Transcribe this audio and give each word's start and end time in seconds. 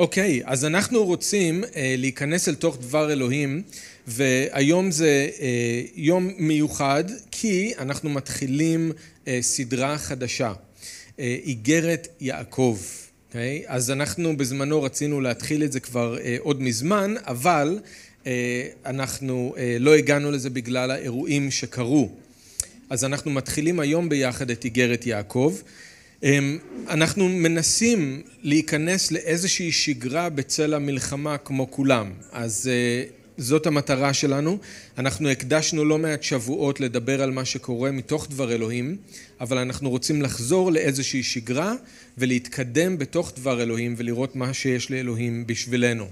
אוקיי, 0.00 0.42
אז 0.44 0.64
אנחנו 0.64 1.04
רוצים 1.04 1.64
אה, 1.76 1.94
להיכנס 1.98 2.48
אל 2.48 2.54
תוך 2.54 2.78
דבר 2.78 3.12
אלוהים, 3.12 3.62
והיום 4.06 4.90
זה 4.90 5.28
אה, 5.40 5.82
יום 5.94 6.30
מיוחד, 6.38 7.04
כי 7.30 7.72
אנחנו 7.78 8.10
מתחילים 8.10 8.92
אה, 9.28 9.38
סדרה 9.42 9.98
חדשה, 9.98 10.52
איגרת 11.18 12.08
יעקב. 12.20 12.78
אוקיי? 13.28 13.62
אז 13.66 13.90
אנחנו 13.90 14.36
בזמנו 14.36 14.82
רצינו 14.82 15.20
להתחיל 15.20 15.64
את 15.64 15.72
זה 15.72 15.80
כבר 15.80 16.18
אה, 16.18 16.36
עוד 16.40 16.62
מזמן, 16.62 17.14
אבל 17.26 17.78
אה, 18.26 18.66
אנחנו 18.86 19.54
אה, 19.58 19.76
לא 19.80 19.94
הגענו 19.94 20.30
לזה 20.30 20.50
בגלל 20.50 20.90
האירועים 20.90 21.50
שקרו. 21.50 22.10
אז 22.90 23.04
אנחנו 23.04 23.30
מתחילים 23.30 23.80
היום 23.80 24.08
ביחד 24.08 24.50
את 24.50 24.64
איגרת 24.64 25.06
יעקב. 25.06 25.56
אמ, 26.22 26.58
אנחנו 26.88 27.28
מנסים 27.28 28.22
להיכנס 28.42 29.12
לאיזושהי 29.12 29.72
שגרה 29.72 30.28
בצל 30.28 30.74
המלחמה 30.74 31.38
כמו 31.38 31.70
כולם, 31.70 32.12
אז 32.32 32.70
אה, 32.72 33.04
זאת 33.38 33.66
המטרה 33.66 34.14
שלנו. 34.14 34.58
אנחנו 34.98 35.28
הקדשנו 35.28 35.84
לא 35.84 35.98
מעט 35.98 36.22
שבועות 36.22 36.80
לדבר 36.80 37.22
על 37.22 37.30
מה 37.30 37.44
שקורה 37.44 37.90
מתוך 37.90 38.28
דבר 38.30 38.52
אלוהים, 38.52 38.96
אבל 39.40 39.58
אנחנו 39.58 39.90
רוצים 39.90 40.22
לחזור 40.22 40.72
לאיזושהי 40.72 41.22
שגרה 41.22 41.74
ולהתקדם 42.18 42.98
בתוך 42.98 43.32
דבר 43.36 43.62
אלוהים 43.62 43.94
ולראות 43.96 44.36
מה 44.36 44.54
שיש 44.54 44.90
לאלוהים 44.90 45.46
בשבילנו. 45.46 46.06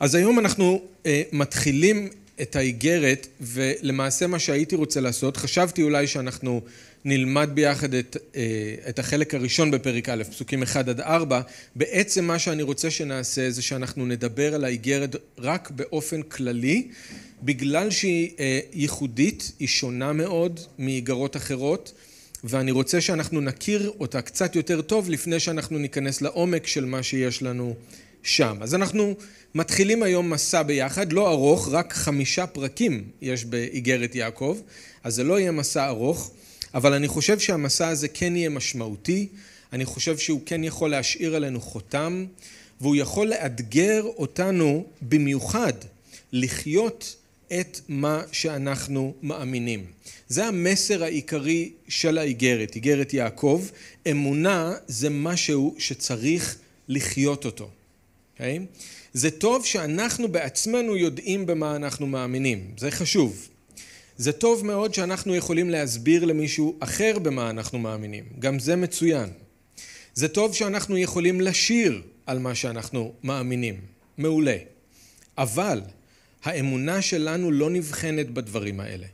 אז 0.00 0.14
היום 0.14 0.38
אנחנו 0.38 0.82
אה, 1.06 1.22
מתחילים 1.32 2.08
את 2.42 2.56
האיגרת 2.56 3.26
ולמעשה 3.40 4.26
מה 4.26 4.38
שהייתי 4.38 4.76
רוצה 4.76 5.00
לעשות, 5.00 5.36
חשבתי 5.36 5.82
אולי 5.82 6.06
שאנחנו 6.06 6.60
נלמד 7.04 7.50
ביחד 7.54 7.94
את, 7.94 8.16
אה, 8.36 8.42
את 8.88 8.98
החלק 8.98 9.34
הראשון 9.34 9.70
בפרק 9.70 10.08
א', 10.08 10.24
פסוקים 10.30 10.62
1 10.62 10.88
עד 10.88 11.00
4, 11.00 11.40
בעצם 11.76 12.24
מה 12.24 12.38
שאני 12.38 12.62
רוצה 12.62 12.90
שנעשה 12.90 13.50
זה 13.50 13.62
שאנחנו 13.62 14.06
נדבר 14.06 14.54
על 14.54 14.64
האיגרת 14.64 15.16
רק 15.38 15.70
באופן 15.70 16.22
כללי, 16.22 16.88
בגלל 17.42 17.90
שהיא 17.90 18.30
אה, 18.40 18.60
ייחודית, 18.72 19.52
היא 19.58 19.68
שונה 19.68 20.12
מאוד 20.12 20.60
מאיגרות 20.78 21.36
אחרות, 21.36 21.92
ואני 22.44 22.70
רוצה 22.70 23.00
שאנחנו 23.00 23.40
נכיר 23.40 23.92
אותה 24.00 24.22
קצת 24.22 24.56
יותר 24.56 24.82
טוב 24.82 25.10
לפני 25.10 25.40
שאנחנו 25.40 25.78
ניכנס 25.78 26.22
לעומק 26.22 26.66
של 26.66 26.84
מה 26.84 27.02
שיש 27.02 27.42
לנו 27.42 27.74
שם. 28.22 28.56
אז 28.60 28.74
אנחנו 28.74 29.14
מתחילים 29.54 30.02
היום 30.02 30.30
מסע 30.30 30.62
ביחד, 30.62 31.12
לא 31.12 31.30
ארוך, 31.30 31.68
רק 31.72 31.92
חמישה 31.92 32.46
פרקים 32.46 33.04
יש 33.22 33.44
באיגרת 33.44 34.14
יעקב, 34.14 34.58
אז 35.04 35.14
זה 35.14 35.24
לא 35.24 35.40
יהיה 35.40 35.52
מסע 35.52 35.86
ארוך. 35.86 36.30
אבל 36.74 36.92
אני 36.92 37.08
חושב 37.08 37.38
שהמסע 37.38 37.88
הזה 37.88 38.08
כן 38.08 38.36
יהיה 38.36 38.48
משמעותי, 38.48 39.28
אני 39.72 39.84
חושב 39.84 40.18
שהוא 40.18 40.40
כן 40.46 40.64
יכול 40.64 40.90
להשאיר 40.90 41.36
עלינו 41.36 41.60
חותם, 41.60 42.26
והוא 42.80 42.96
יכול 42.96 43.26
לאתגר 43.26 44.02
אותנו 44.16 44.86
במיוחד 45.02 45.72
לחיות 46.32 47.16
את 47.60 47.80
מה 47.88 48.22
שאנחנו 48.32 49.14
מאמינים. 49.22 49.84
זה 50.28 50.46
המסר 50.46 51.04
העיקרי 51.04 51.72
של 51.88 52.18
האיגרת, 52.18 52.74
איגרת 52.74 53.14
יעקב. 53.14 53.64
אמונה 54.10 54.72
זה 54.86 55.10
משהו 55.10 55.74
שצריך 55.78 56.56
לחיות 56.88 57.44
אותו. 57.44 57.64
Okay? 57.64 57.68
אוקיי? 58.32 58.58
זה 59.12 59.30
טוב 59.30 59.66
שאנחנו 59.66 60.28
בעצמנו 60.28 60.96
יודעים 60.96 61.46
במה 61.46 61.76
אנחנו 61.76 62.06
מאמינים, 62.06 62.70
זה 62.78 62.90
חשוב. 62.90 63.48
זה 64.16 64.32
טוב 64.32 64.66
מאוד 64.66 64.94
שאנחנו 64.94 65.34
יכולים 65.34 65.70
להסביר 65.70 66.24
למישהו 66.24 66.76
אחר 66.80 67.18
במה 67.18 67.50
אנחנו 67.50 67.78
מאמינים, 67.78 68.24
גם 68.38 68.58
זה 68.58 68.76
מצוין. 68.76 69.28
זה 70.14 70.28
טוב 70.28 70.54
שאנחנו 70.54 70.98
יכולים 70.98 71.40
לשיר 71.40 72.02
על 72.26 72.38
מה 72.38 72.54
שאנחנו 72.54 73.12
מאמינים, 73.22 73.80
מעולה. 74.18 74.56
אבל 75.38 75.80
האמונה 76.44 77.02
שלנו 77.02 77.50
לא 77.52 77.70
נבחנת 77.70 78.30
בדברים 78.30 78.80
האלה. 78.80 79.06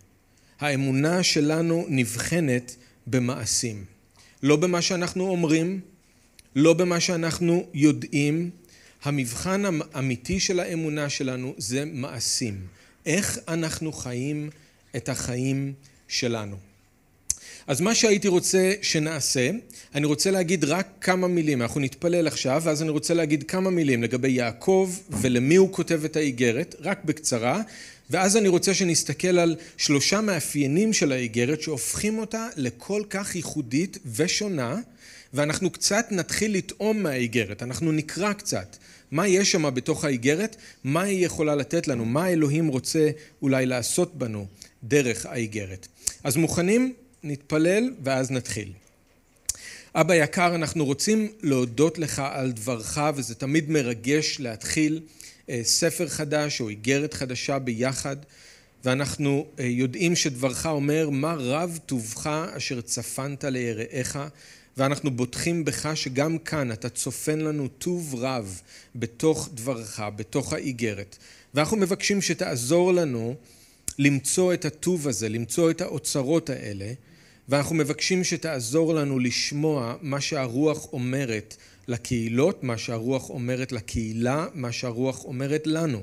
האמונה 0.60 1.22
שלנו 1.22 1.86
נבחנת 1.88 2.76
במעשים. 3.06 3.84
לא 4.42 4.56
במה 4.56 4.82
שאנחנו 4.82 5.28
אומרים, 5.28 5.80
לא 6.56 6.72
במה 6.72 7.00
שאנחנו 7.00 7.66
יודעים. 7.74 8.50
המבחן 9.02 9.62
האמיתי 9.92 10.40
של 10.40 10.60
האמונה 10.60 11.08
שלנו 11.08 11.54
זה 11.58 11.84
מעשים. 11.84 12.60
איך 13.06 13.38
אנחנו 13.48 13.92
חיים 13.92 14.50
את 14.96 15.08
החיים 15.08 15.72
שלנו. 16.08 16.56
אז 17.66 17.80
מה 17.80 17.94
שהייתי 17.94 18.28
רוצה 18.28 18.72
שנעשה, 18.82 19.50
אני 19.94 20.06
רוצה 20.06 20.30
להגיד 20.30 20.64
רק 20.64 20.88
כמה 21.00 21.28
מילים, 21.28 21.62
אנחנו 21.62 21.80
נתפלל 21.80 22.26
עכשיו, 22.26 22.62
ואז 22.64 22.82
אני 22.82 22.90
רוצה 22.90 23.14
להגיד 23.14 23.42
כמה 23.42 23.70
מילים 23.70 24.02
לגבי 24.02 24.30
יעקב 24.30 24.90
ולמי 25.10 25.56
הוא 25.56 25.72
כותב 25.72 26.04
את 26.04 26.16
האיגרת, 26.16 26.74
רק 26.80 27.04
בקצרה, 27.04 27.62
ואז 28.10 28.36
אני 28.36 28.48
רוצה 28.48 28.74
שנסתכל 28.74 29.38
על 29.38 29.56
שלושה 29.76 30.20
מאפיינים 30.20 30.92
של 30.92 31.12
האיגרת 31.12 31.62
שהופכים 31.62 32.18
אותה 32.18 32.48
לכל 32.56 33.02
כך 33.10 33.36
ייחודית 33.36 33.98
ושונה, 34.16 34.76
ואנחנו 35.34 35.70
קצת 35.70 36.06
נתחיל 36.10 36.56
לטעום 36.56 37.02
מהאיגרת, 37.02 37.62
אנחנו 37.62 37.92
נקרא 37.92 38.32
קצת 38.32 38.76
מה 39.10 39.28
יש 39.28 39.52
שם 39.52 39.74
בתוך 39.74 40.04
האיגרת, 40.04 40.56
מה 40.84 41.02
היא 41.02 41.26
יכולה 41.26 41.54
לתת 41.54 41.88
לנו, 41.88 42.04
מה 42.04 42.28
אלוהים 42.28 42.68
רוצה 42.68 43.10
אולי 43.42 43.66
לעשות 43.66 44.14
בנו. 44.14 44.46
דרך 44.84 45.26
האיגרת. 45.26 45.88
אז 46.24 46.36
מוכנים? 46.36 46.94
נתפלל 47.22 47.90
ואז 48.02 48.30
נתחיל. 48.30 48.72
אבא 49.94 50.14
יקר, 50.14 50.54
אנחנו 50.54 50.84
רוצים 50.84 51.28
להודות 51.42 51.98
לך 51.98 52.22
על 52.32 52.52
דברך, 52.52 52.98
וזה 53.14 53.34
תמיד 53.34 53.70
מרגש 53.70 54.40
להתחיל 54.40 55.00
אה, 55.48 55.60
ספר 55.62 56.08
חדש 56.08 56.60
או 56.60 56.68
איגרת 56.68 57.14
חדשה 57.14 57.58
ביחד, 57.58 58.16
ואנחנו 58.84 59.46
אה, 59.58 59.64
יודעים 59.64 60.16
שדברך 60.16 60.66
אומר, 60.66 61.10
מה 61.10 61.34
רב 61.38 61.78
טובך 61.86 62.26
אשר 62.56 62.80
צפנת 62.80 63.44
ליראיך, 63.44 64.18
ואנחנו 64.76 65.10
בוטחים 65.10 65.64
בך 65.64 65.90
שגם 65.94 66.38
כאן 66.38 66.72
אתה 66.72 66.88
צופן 66.88 67.38
לנו 67.38 67.68
טוב 67.68 68.14
רב 68.14 68.60
בתוך 68.94 69.48
דברך, 69.54 70.00
בתוך 70.16 70.52
האיגרת. 70.52 71.16
ואנחנו 71.54 71.76
מבקשים 71.76 72.22
שתעזור 72.22 72.92
לנו 72.92 73.34
למצוא 74.00 74.54
את 74.54 74.64
הטוב 74.64 75.08
הזה, 75.08 75.28
למצוא 75.28 75.70
את 75.70 75.80
האוצרות 75.80 76.50
האלה, 76.50 76.92
ואנחנו 77.48 77.74
מבקשים 77.74 78.24
שתעזור 78.24 78.94
לנו 78.94 79.18
לשמוע 79.18 79.96
מה 80.02 80.20
שהרוח 80.20 80.92
אומרת 80.92 81.56
לקהילות, 81.88 82.64
מה 82.64 82.78
שהרוח 82.78 83.30
אומרת 83.30 83.72
לקהילה, 83.72 84.46
מה 84.54 84.72
שהרוח 84.72 85.24
אומרת 85.24 85.66
לנו. 85.66 86.02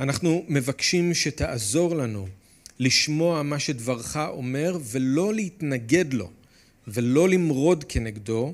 אנחנו 0.00 0.44
מבקשים 0.48 1.14
שתעזור 1.14 1.96
לנו 1.96 2.28
לשמוע 2.78 3.42
מה 3.42 3.58
שדברך 3.58 4.16
אומר 4.28 4.78
ולא 4.82 5.34
להתנגד 5.34 6.14
לו 6.14 6.30
ולא 6.88 7.28
למרוד 7.28 7.84
כנגדו, 7.88 8.52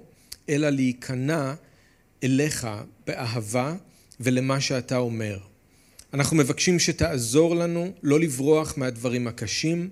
אלא 0.49 0.71
להיכנע 0.71 1.55
אליך 2.25 2.69
באהבה 3.07 3.75
ולמה 4.21 4.61
שאתה 4.61 4.97
אומר. 4.97 5.54
אנחנו 6.15 6.37
מבקשים 6.37 6.79
שתעזור 6.79 7.57
לנו 7.57 7.93
לא 8.03 8.21
לברוח 8.21 8.75
מהדברים 8.77 9.27
הקשים, 9.27 9.89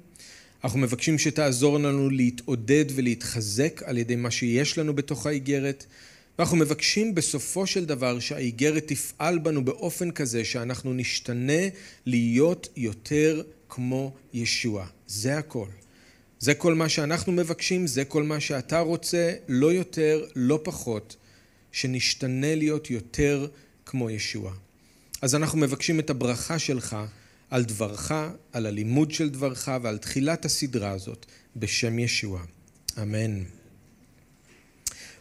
אנחנו 0.64 0.78
מבקשים 0.78 1.18
שתעזור 1.18 1.78
לנו 1.78 2.10
להתעודד 2.10 2.84
ולהתחזק 2.94 3.82
על 3.82 3.98
ידי 3.98 4.16
מה 4.16 4.30
שיש 4.30 4.78
לנו 4.78 4.94
בתוך 4.94 5.26
האיגרת, 5.26 5.86
ואנחנו 6.38 6.56
מבקשים 6.56 7.14
בסופו 7.14 7.66
של 7.66 7.84
דבר 7.84 8.18
שהאיגרת 8.18 8.84
תפעל 8.86 9.38
בנו 9.38 9.64
באופן 9.64 10.10
כזה 10.10 10.44
שאנחנו 10.44 10.94
נשתנה 10.94 11.62
להיות 12.06 12.68
יותר 12.76 13.42
כמו 13.68 14.12
ישוע. 14.34 14.86
זה 15.06 15.38
הכל. 15.38 15.68
זה 16.38 16.54
כל 16.54 16.74
מה 16.74 16.88
שאנחנו 16.88 17.32
מבקשים, 17.32 17.86
זה 17.86 18.04
כל 18.04 18.22
מה 18.22 18.40
שאתה 18.40 18.80
רוצה, 18.80 19.32
לא 19.48 19.72
יותר, 19.72 20.24
לא 20.36 20.60
פחות, 20.64 21.16
שנשתנה 21.72 22.54
להיות 22.54 22.90
יותר 22.90 23.46
כמו 23.86 24.10
ישוע. 24.10 24.52
אז 25.22 25.34
אנחנו 25.34 25.58
מבקשים 25.58 26.00
את 26.00 26.10
הברכה 26.10 26.58
שלך 26.58 26.96
על 27.50 27.64
דברך, 27.64 28.12
על 28.52 28.66
הלימוד 28.66 29.12
של 29.12 29.30
דברך 29.30 29.69
ועל 29.82 29.98
תחילת 29.98 30.44
הסדרה 30.44 30.90
הזאת, 30.90 31.26
בשם 31.56 31.98
ישוע. 31.98 32.40
אמן. 33.02 33.42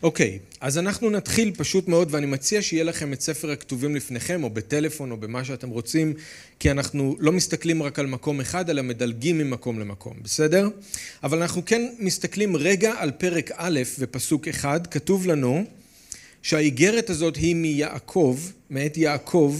אוקיי, 0.03 0.39
okay, 0.41 0.57
אז 0.61 0.77
אנחנו 0.77 1.09
נתחיל 1.09 1.51
פשוט 1.57 1.87
מאוד, 1.87 2.07
ואני 2.11 2.25
מציע 2.25 2.61
שיהיה 2.61 2.83
לכם 2.83 3.13
את 3.13 3.21
ספר 3.21 3.51
הכתובים 3.51 3.95
לפניכם, 3.95 4.43
או 4.43 4.49
בטלפון, 4.49 5.11
או 5.11 5.17
במה 5.17 5.45
שאתם 5.45 5.69
רוצים, 5.69 6.13
כי 6.59 6.71
אנחנו 6.71 7.15
לא 7.19 7.31
מסתכלים 7.31 7.83
רק 7.83 7.99
על 7.99 8.05
מקום 8.05 8.41
אחד, 8.41 8.69
אלא 8.69 8.81
מדלגים 8.81 9.37
ממקום 9.37 9.79
למקום, 9.79 10.17
בסדר? 10.23 10.69
אבל 11.23 11.41
אנחנו 11.41 11.65
כן 11.65 11.89
מסתכלים 11.99 12.55
רגע 12.55 12.93
על 12.97 13.11
פרק 13.11 13.51
א' 13.55 13.79
ופסוק 13.99 14.47
אחד, 14.47 14.87
כתוב 14.87 15.27
לנו 15.27 15.65
שהאיגרת 16.41 17.09
הזאת 17.09 17.35
היא 17.35 17.55
מיעקב, 17.55 18.39
מאת 18.69 18.97
יעקב, 18.97 19.57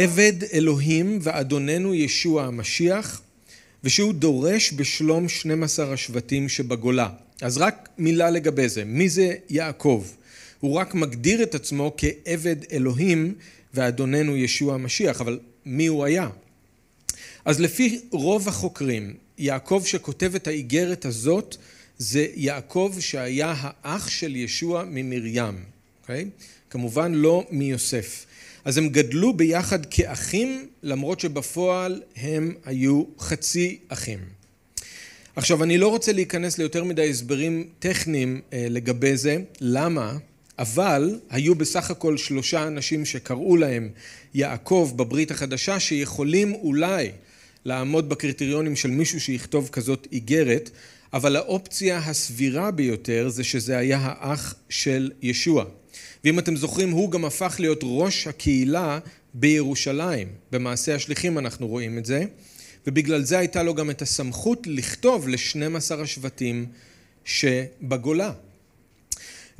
עבד 0.00 0.44
אלוהים 0.52 1.18
ואדוננו 1.22 1.94
ישוע 1.94 2.44
המשיח, 2.44 3.22
ושהוא 3.84 4.12
דורש 4.12 4.72
בשלום 4.72 5.28
12 5.28 5.92
השבטים 5.92 6.48
שבגולה. 6.48 7.08
אז 7.40 7.58
רק 7.58 7.88
מילה 7.98 8.30
לגבי 8.30 8.68
זה, 8.68 8.84
מי 8.84 9.08
זה 9.08 9.34
יעקב? 9.50 10.04
הוא 10.60 10.74
רק 10.74 10.94
מגדיר 10.94 11.42
את 11.42 11.54
עצמו 11.54 11.94
כעבד 11.96 12.56
אלוהים 12.72 13.34
ואדוננו 13.74 14.36
ישוע 14.36 14.74
המשיח, 14.74 15.20
אבל 15.20 15.38
מי 15.66 15.86
הוא 15.86 16.04
היה? 16.04 16.28
אז 17.44 17.60
לפי 17.60 18.00
רוב 18.10 18.48
החוקרים, 18.48 19.14
יעקב 19.38 19.82
שכותב 19.86 20.34
את 20.34 20.46
האיגרת 20.46 21.04
הזאת 21.04 21.56
זה 21.98 22.26
יעקב 22.34 22.94
שהיה 23.00 23.54
האח 23.58 24.08
של 24.08 24.36
ישוע 24.36 24.84
ממרים, 24.90 25.54
אוקיי? 26.02 26.24
Okay? 26.24 26.42
כמובן 26.70 27.12
לא 27.14 27.46
מיוסף. 27.50 28.26
אז 28.64 28.78
הם 28.78 28.88
גדלו 28.88 29.32
ביחד 29.32 29.86
כאחים, 29.86 30.68
למרות 30.82 31.20
שבפועל 31.20 32.02
הם 32.16 32.54
היו 32.64 33.04
חצי 33.18 33.78
אחים. 33.88 34.18
עכשיו, 35.36 35.62
אני 35.62 35.78
לא 35.78 35.88
רוצה 35.88 36.12
להיכנס 36.12 36.58
ליותר 36.58 36.84
מדי 36.84 37.10
הסברים 37.10 37.68
טכניים 37.78 38.40
אה, 38.52 38.66
לגבי 38.70 39.16
זה, 39.16 39.36
למה? 39.60 40.16
אבל 40.58 41.18
היו 41.30 41.54
בסך 41.54 41.90
הכל 41.90 42.16
שלושה 42.16 42.66
אנשים 42.66 43.04
שקראו 43.04 43.56
להם 43.56 43.88
יעקב 44.34 44.92
בברית 44.96 45.30
החדשה, 45.30 45.80
שיכולים 45.80 46.54
אולי 46.54 47.10
לעמוד 47.64 48.08
בקריטריונים 48.08 48.76
של 48.76 48.90
מישהו 48.90 49.20
שיכתוב 49.20 49.68
כזאת 49.72 50.08
איגרת, 50.12 50.70
אבל 51.12 51.36
האופציה 51.36 51.98
הסבירה 51.98 52.70
ביותר 52.70 53.28
זה 53.28 53.44
שזה 53.44 53.78
היה 53.78 53.98
האח 54.02 54.54
של 54.68 55.10
ישוע. 55.22 55.64
ואם 56.24 56.38
אתם 56.38 56.56
זוכרים, 56.56 56.90
הוא 56.90 57.10
גם 57.10 57.24
הפך 57.24 57.56
להיות 57.58 57.80
ראש 57.82 58.26
הקהילה 58.26 58.98
בירושלים. 59.34 60.28
במעשה 60.52 60.94
השליחים 60.94 61.38
אנחנו 61.38 61.68
רואים 61.68 61.98
את 61.98 62.06
זה, 62.06 62.24
ובגלל 62.86 63.22
זה 63.22 63.38
הייתה 63.38 63.62
לו 63.62 63.74
גם 63.74 63.90
את 63.90 64.02
הסמכות 64.02 64.66
לכתוב 64.66 65.28
ל-12 65.28 65.94
השבטים 66.02 66.66
שבגולה. 67.24 68.32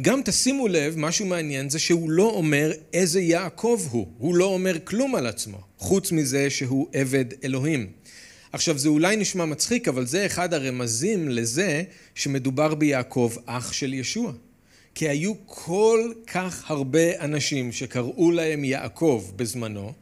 גם 0.03 0.21
תשימו 0.25 0.69
לב, 0.69 0.95
משהו 0.97 1.27
מעניין 1.27 1.71
זה 1.71 1.79
שהוא 1.79 2.11
לא 2.11 2.31
אומר 2.31 2.73
איזה 2.93 3.21
יעקב 3.21 3.87
הוא, 3.91 4.07
הוא 4.19 4.35
לא 4.35 4.45
אומר 4.45 4.77
כלום 4.85 5.15
על 5.15 5.27
עצמו, 5.27 5.61
חוץ 5.79 6.13
מזה 6.13 6.51
שהוא 6.51 6.89
עבד 6.93 7.25
אלוהים. 7.45 7.87
עכשיו 8.53 8.79
זה 8.79 8.89
אולי 8.89 9.17
נשמע 9.17 9.45
מצחיק, 9.45 9.89
אבל 9.89 10.07
זה 10.07 10.27
אחד 10.27 10.55
הרמזים 10.55 11.29
לזה 11.29 11.83
שמדובר 12.15 12.75
ביעקב 12.75 13.33
אח 13.47 13.73
של 13.73 13.95
ישוע. 13.95 14.33
כי 14.95 15.09
היו 15.09 15.33
כל 15.47 16.13
כך 16.27 16.71
הרבה 16.71 17.21
אנשים 17.21 17.73
שקראו 17.73 18.31
להם 18.31 18.65
יעקב 18.65 19.25
בזמנו, 19.37 19.93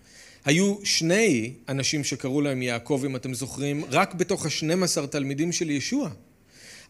היו 0.45 0.75
שני 0.85 1.53
אנשים 1.69 2.05
שקראו 2.05 2.41
להם 2.41 2.63
יעקב, 2.63 3.03
אם 3.07 3.17
אתם 3.17 3.35
זוכרים, 3.35 3.85
רק 3.91 4.15
בתוך 4.15 4.47
השנים 4.47 4.83
עשר 4.83 5.07
תלמידים 5.07 5.53
של 5.53 5.71
ישוע. 5.71 6.11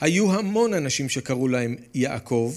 היו 0.00 0.32
המון 0.32 0.74
אנשים 0.74 1.08
שקראו 1.08 1.48
להם 1.48 1.76
יעקב, 1.94 2.54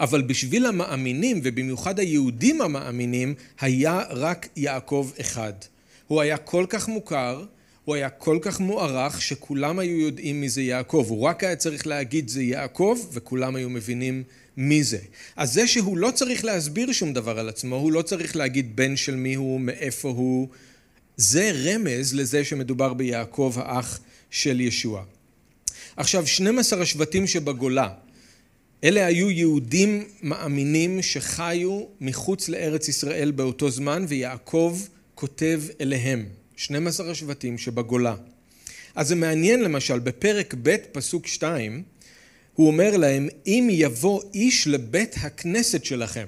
אבל 0.00 0.22
בשביל 0.22 0.66
המאמינים, 0.66 1.40
ובמיוחד 1.44 1.98
היהודים 1.98 2.62
המאמינים, 2.62 3.34
היה 3.60 4.02
רק 4.10 4.48
יעקב 4.56 5.10
אחד. 5.20 5.52
הוא 6.06 6.20
היה 6.20 6.36
כל 6.36 6.66
כך 6.68 6.88
מוכר, 6.88 7.44
הוא 7.84 7.94
היה 7.94 8.10
כל 8.10 8.38
כך 8.42 8.60
מוערך, 8.60 9.22
שכולם 9.22 9.78
היו 9.78 10.00
יודעים 10.00 10.40
מי 10.40 10.48
זה 10.48 10.62
יעקב. 10.62 11.06
הוא 11.08 11.20
רק 11.20 11.44
היה 11.44 11.56
צריך 11.56 11.86
להגיד 11.86 12.28
זה 12.28 12.42
יעקב, 12.42 12.98
וכולם 13.12 13.56
היו 13.56 13.70
מבינים 13.70 14.22
מי 14.56 14.84
זה. 14.84 14.98
אז 15.36 15.52
זה 15.52 15.66
שהוא 15.66 15.98
לא 15.98 16.10
צריך 16.10 16.44
להסביר 16.44 16.92
שום 16.92 17.12
דבר 17.12 17.38
על 17.38 17.48
עצמו, 17.48 17.76
הוא 17.76 17.92
לא 17.92 18.02
צריך 18.02 18.36
להגיד 18.36 18.76
בן 18.76 18.96
של 18.96 19.16
מי 19.16 19.34
הוא, 19.34 19.60
מאיפה 19.60 20.08
הוא, 20.08 20.48
זה 21.16 21.52
רמז 21.64 22.14
לזה 22.14 22.44
שמדובר 22.44 22.94
ביעקב 22.94 23.54
האח 23.56 24.00
של 24.30 24.60
ישוע. 24.60 25.04
עכשיו, 25.96 26.26
12 26.26 26.82
השבטים 26.82 27.26
שבגולה, 27.26 27.88
אלה 28.84 29.06
היו 29.06 29.30
יהודים 29.30 30.04
מאמינים 30.22 31.02
שחיו 31.02 31.84
מחוץ 32.00 32.48
לארץ 32.48 32.88
ישראל 32.88 33.30
באותו 33.30 33.70
זמן, 33.70 34.04
ויעקב 34.08 34.78
כותב 35.14 35.62
אליהם, 35.80 36.26
12 36.60 37.10
השבטים 37.10 37.58
שבגולה. 37.58 38.14
אז 38.94 39.08
זה 39.08 39.14
מעניין 39.14 39.60
למשל, 39.60 39.98
בפרק 39.98 40.54
ב' 40.62 40.76
פסוק 40.92 41.26
2, 41.26 41.82
הוא 42.54 42.66
אומר 42.66 42.96
להם, 42.96 43.28
אם 43.46 43.68
יבוא 43.70 44.22
איש 44.34 44.66
לבית 44.66 45.14
הכנסת 45.20 45.84
שלכם, 45.84 46.26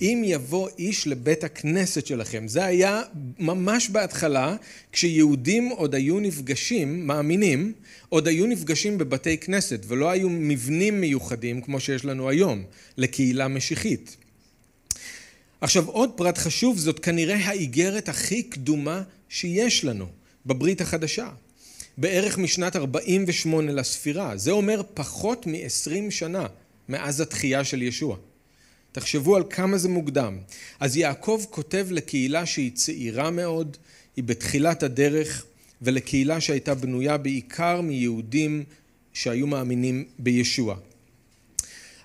אם 0.00 0.22
יבוא 0.24 0.68
איש 0.78 1.06
לבית 1.06 1.44
הכנסת 1.44 2.06
שלכם. 2.06 2.48
זה 2.48 2.64
היה 2.64 3.02
ממש 3.38 3.90
בהתחלה, 3.90 4.56
כשיהודים 4.92 5.68
עוד 5.68 5.94
היו 5.94 6.20
נפגשים, 6.20 7.06
מאמינים, 7.06 7.72
עוד 8.08 8.28
היו 8.28 8.46
נפגשים 8.46 8.98
בבתי 8.98 9.38
כנסת, 9.38 9.84
ולא 9.88 10.10
היו 10.10 10.28
מבנים 10.30 11.00
מיוחדים 11.00 11.60
כמו 11.60 11.80
שיש 11.80 12.04
לנו 12.04 12.28
היום, 12.28 12.64
לקהילה 12.96 13.48
משיחית. 13.48 14.16
עכשיו 15.64 15.88
עוד 15.88 16.10
פרט 16.16 16.38
חשוב, 16.38 16.78
זאת 16.78 16.98
כנראה 16.98 17.36
האיגרת 17.36 18.08
הכי 18.08 18.42
קדומה 18.42 19.02
שיש 19.28 19.84
לנו 19.84 20.06
בברית 20.46 20.80
החדשה. 20.80 21.28
בערך 21.98 22.38
משנת 22.38 22.76
48 22.76 23.72
לספירה. 23.72 24.36
זה 24.36 24.50
אומר 24.50 24.82
פחות 24.94 25.46
מ-20 25.46 26.10
שנה 26.10 26.46
מאז 26.88 27.20
התחייה 27.20 27.64
של 27.64 27.82
ישוע. 27.82 28.16
תחשבו 28.92 29.36
על 29.36 29.42
כמה 29.50 29.78
זה 29.78 29.88
מוקדם. 29.88 30.38
אז 30.80 30.96
יעקב 30.96 31.44
כותב 31.50 31.86
לקהילה 31.90 32.46
שהיא 32.46 32.72
צעירה 32.74 33.30
מאוד, 33.30 33.76
היא 34.16 34.24
בתחילת 34.24 34.82
הדרך, 34.82 35.44
ולקהילה 35.82 36.40
שהייתה 36.40 36.74
בנויה 36.74 37.16
בעיקר 37.16 37.80
מיהודים 37.80 38.64
שהיו 39.12 39.46
מאמינים 39.46 40.04
בישוע. 40.18 40.76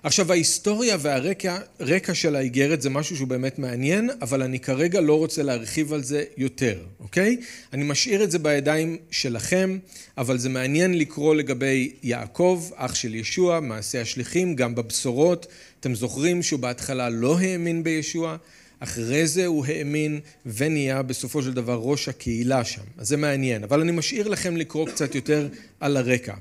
עכשיו 0.02 0.32
ההיסטוריה 0.32 0.96
והרקע 1.00 2.14
של 2.14 2.36
האיגרת 2.36 2.82
זה 2.82 2.90
משהו 2.90 3.16
שהוא 3.16 3.28
באמת 3.28 3.58
מעניין, 3.58 4.10
אבל 4.22 4.42
אני 4.42 4.60
כרגע 4.60 5.00
לא 5.00 5.18
רוצה 5.18 5.42
להרחיב 5.42 5.92
על 5.92 6.02
זה 6.02 6.24
יותר, 6.36 6.78
אוקיי? 7.00 7.36
אני 7.72 7.84
משאיר 7.84 8.24
את 8.24 8.30
זה 8.30 8.38
בידיים 8.38 8.96
שלכם, 9.10 9.78
אבל 10.18 10.38
זה 10.38 10.48
מעניין 10.48 10.98
לקרוא 10.98 11.34
לגבי 11.34 11.92
יעקב, 12.02 12.70
אח 12.74 12.94
של 12.94 13.14
ישוע, 13.14 13.60
מעשה 13.60 14.00
השליחים, 14.00 14.56
גם 14.56 14.74
בבשורות. 14.74 15.46
אתם 15.80 15.94
זוכרים 15.94 16.42
שהוא 16.42 16.60
בהתחלה 16.60 17.08
לא 17.08 17.38
האמין 17.38 17.82
בישוע, 17.82 18.36
אחרי 18.80 19.26
זה 19.26 19.46
הוא 19.46 19.66
האמין 19.66 20.20
ונהיה 20.46 21.02
בסופו 21.02 21.42
של 21.42 21.52
דבר 21.52 21.80
ראש 21.82 22.08
הקהילה 22.08 22.64
שם. 22.64 22.82
אז 22.98 23.08
זה 23.08 23.16
מעניין, 23.16 23.64
אבל 23.64 23.80
אני 23.80 23.92
משאיר 23.92 24.28
לכם 24.28 24.56
לקרוא 24.56 24.86
קצת 24.86 25.14
יותר 25.14 25.48
על 25.80 25.96
הרקע. 25.96 26.34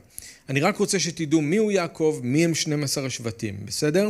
אני 0.50 0.60
רק 0.60 0.78
רוצה 0.78 1.00
שתדעו 1.00 1.42
מי 1.42 1.58
הוא 1.58 1.72
יעקב, 1.72 2.20
מי 2.24 2.46
הם 2.46 2.56
12 2.56 3.06
השבטים, 3.06 3.56
בסדר? 3.66 4.10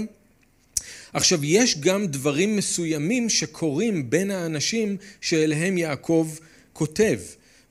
עכשיו, 1.13 1.45
יש 1.45 1.79
גם 1.79 2.07
דברים 2.07 2.55
מסוימים 2.55 3.29
שקורים 3.29 4.09
בין 4.09 4.31
האנשים 4.31 4.97
שאליהם 5.21 5.77
יעקב 5.77 6.29
כותב, 6.73 7.19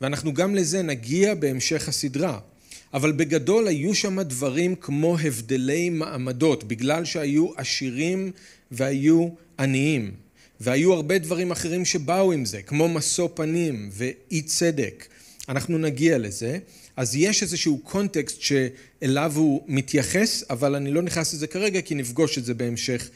ואנחנו 0.00 0.34
גם 0.34 0.54
לזה 0.54 0.82
נגיע 0.82 1.34
בהמשך 1.34 1.88
הסדרה. 1.88 2.38
אבל 2.94 3.12
בגדול 3.12 3.68
היו 3.68 3.94
שם 3.94 4.20
דברים 4.20 4.74
כמו 4.74 5.18
הבדלי 5.18 5.90
מעמדות, 5.90 6.64
בגלל 6.64 7.04
שהיו 7.04 7.48
עשירים 7.56 8.30
והיו 8.70 9.28
עניים. 9.58 10.12
והיו 10.60 10.92
הרבה 10.92 11.18
דברים 11.18 11.50
אחרים 11.50 11.84
שבאו 11.84 12.32
עם 12.32 12.44
זה, 12.44 12.62
כמו 12.62 12.88
משוא 12.88 13.28
פנים 13.34 13.90
ואי 13.92 14.42
צדק. 14.42 15.06
אנחנו 15.48 15.78
נגיע 15.78 16.18
לזה. 16.18 16.58
אז 16.98 17.16
יש 17.16 17.42
איזשהו 17.42 17.78
קונטקסט 17.78 18.40
שאליו 18.40 19.32
הוא 19.36 19.64
מתייחס, 19.66 20.44
אבל 20.50 20.74
אני 20.74 20.90
לא 20.90 21.02
נכנס 21.02 21.34
לזה 21.34 21.46
כרגע 21.46 21.80
כי 21.80 21.94
נפגוש 21.94 22.38
את 22.38 22.44
זה 22.44 22.54
בהמשך 22.54 23.08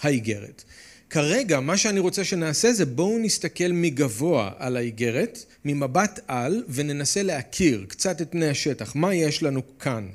האיגרת. 0.00 0.64
כרגע 1.10 1.60
מה 1.60 1.76
שאני 1.76 2.00
רוצה 2.00 2.24
שנעשה 2.24 2.72
זה 2.72 2.86
בואו 2.86 3.18
נסתכל 3.18 3.72
מגבוה 3.72 4.50
על 4.58 4.76
האיגרת, 4.76 5.44
ממבט 5.64 6.20
על, 6.26 6.64
וננסה 6.68 7.22
להכיר 7.22 7.84
קצת 7.88 8.22
את 8.22 8.30
פני 8.30 8.48
השטח, 8.48 8.96
מה 8.96 9.14
יש 9.14 9.42
לנו 9.42 9.62
כאן. 9.78 10.08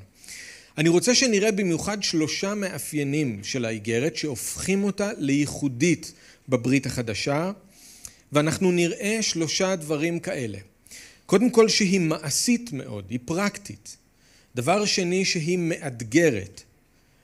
אני 0.78 0.88
רוצה 0.88 1.14
שנראה 1.14 1.52
במיוחד 1.52 2.02
שלושה 2.02 2.54
מאפיינים 2.54 3.40
של 3.44 3.64
האיגרת 3.64 4.16
שהופכים 4.16 4.84
אותה 4.84 5.10
לייחודית 5.18 6.12
בברית 6.48 6.86
החדשה, 6.86 7.52
ואנחנו 8.32 8.72
נראה 8.72 9.18
שלושה 9.22 9.76
דברים 9.76 10.20
כאלה. 10.20 10.58
קודם 11.26 11.50
כל 11.50 11.68
שהיא 11.68 12.00
מעשית 12.00 12.72
מאוד, 12.72 13.04
היא 13.10 13.18
פרקטית. 13.24 13.96
דבר 14.54 14.84
שני 14.84 15.24
שהיא 15.24 15.58
מאתגרת. 15.58 16.62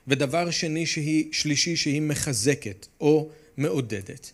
ודבר 0.07 0.51
שני 0.51 0.85
שהיא, 0.85 1.25
שלישי 1.31 1.75
שהיא 1.75 2.01
מחזקת 2.01 2.87
או 3.01 3.29
מעודדת. 3.57 4.31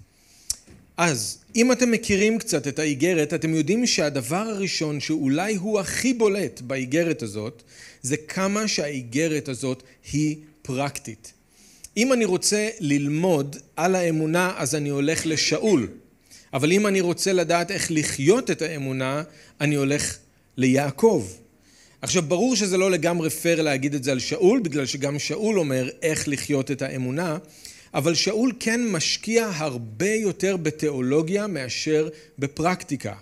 אז 0.97 1.37
אם 1.55 1.71
אתם 1.71 1.91
מכירים 1.91 2.39
קצת 2.39 2.67
את 2.67 2.79
האיגרת, 2.79 3.33
אתם 3.33 3.53
יודעים 3.53 3.87
שהדבר 3.87 4.35
הראשון 4.35 4.99
שאולי 4.99 5.55
הוא 5.55 5.79
הכי 5.79 6.13
בולט 6.13 6.61
באיגרת 6.61 7.21
הזאת, 7.21 7.63
זה 8.01 8.17
כמה 8.17 8.67
שהאיגרת 8.67 9.49
הזאת 9.49 9.83
היא 10.11 10.37
פרקטית. 10.61 11.33
אם 11.97 12.13
אני 12.13 12.25
רוצה 12.25 12.69
ללמוד 12.79 13.55
על 13.75 13.95
האמונה, 13.95 14.53
אז 14.57 14.75
אני 14.75 14.89
הולך 14.89 15.25
לשאול. 15.25 15.87
אבל 16.57 16.71
אם 16.71 16.87
אני 16.87 17.01
רוצה 17.01 17.33
לדעת 17.33 17.71
איך 17.71 17.87
לחיות 17.91 18.51
את 18.51 18.61
האמונה, 18.61 19.23
אני 19.61 19.75
הולך 19.75 20.17
ליעקב. 20.57 21.27
עכשיו 22.01 22.21
ברור 22.21 22.55
שזה 22.55 22.77
לא 22.77 22.91
לגמרי 22.91 23.29
פייר 23.29 23.61
להגיד 23.61 23.93
את 23.93 24.03
זה 24.03 24.11
על 24.11 24.19
שאול, 24.19 24.59
בגלל 24.59 24.85
שגם 24.85 25.19
שאול 25.19 25.59
אומר 25.59 25.89
איך 26.01 26.27
לחיות 26.27 26.71
את 26.71 26.81
האמונה, 26.81 27.37
אבל 27.93 28.15
שאול 28.15 28.51
כן 28.59 28.87
משקיע 28.87 29.49
הרבה 29.55 30.09
יותר 30.09 30.57
בתיאולוגיה 30.57 31.47
מאשר 31.47 32.09
בפרקטיקה. 32.39 33.13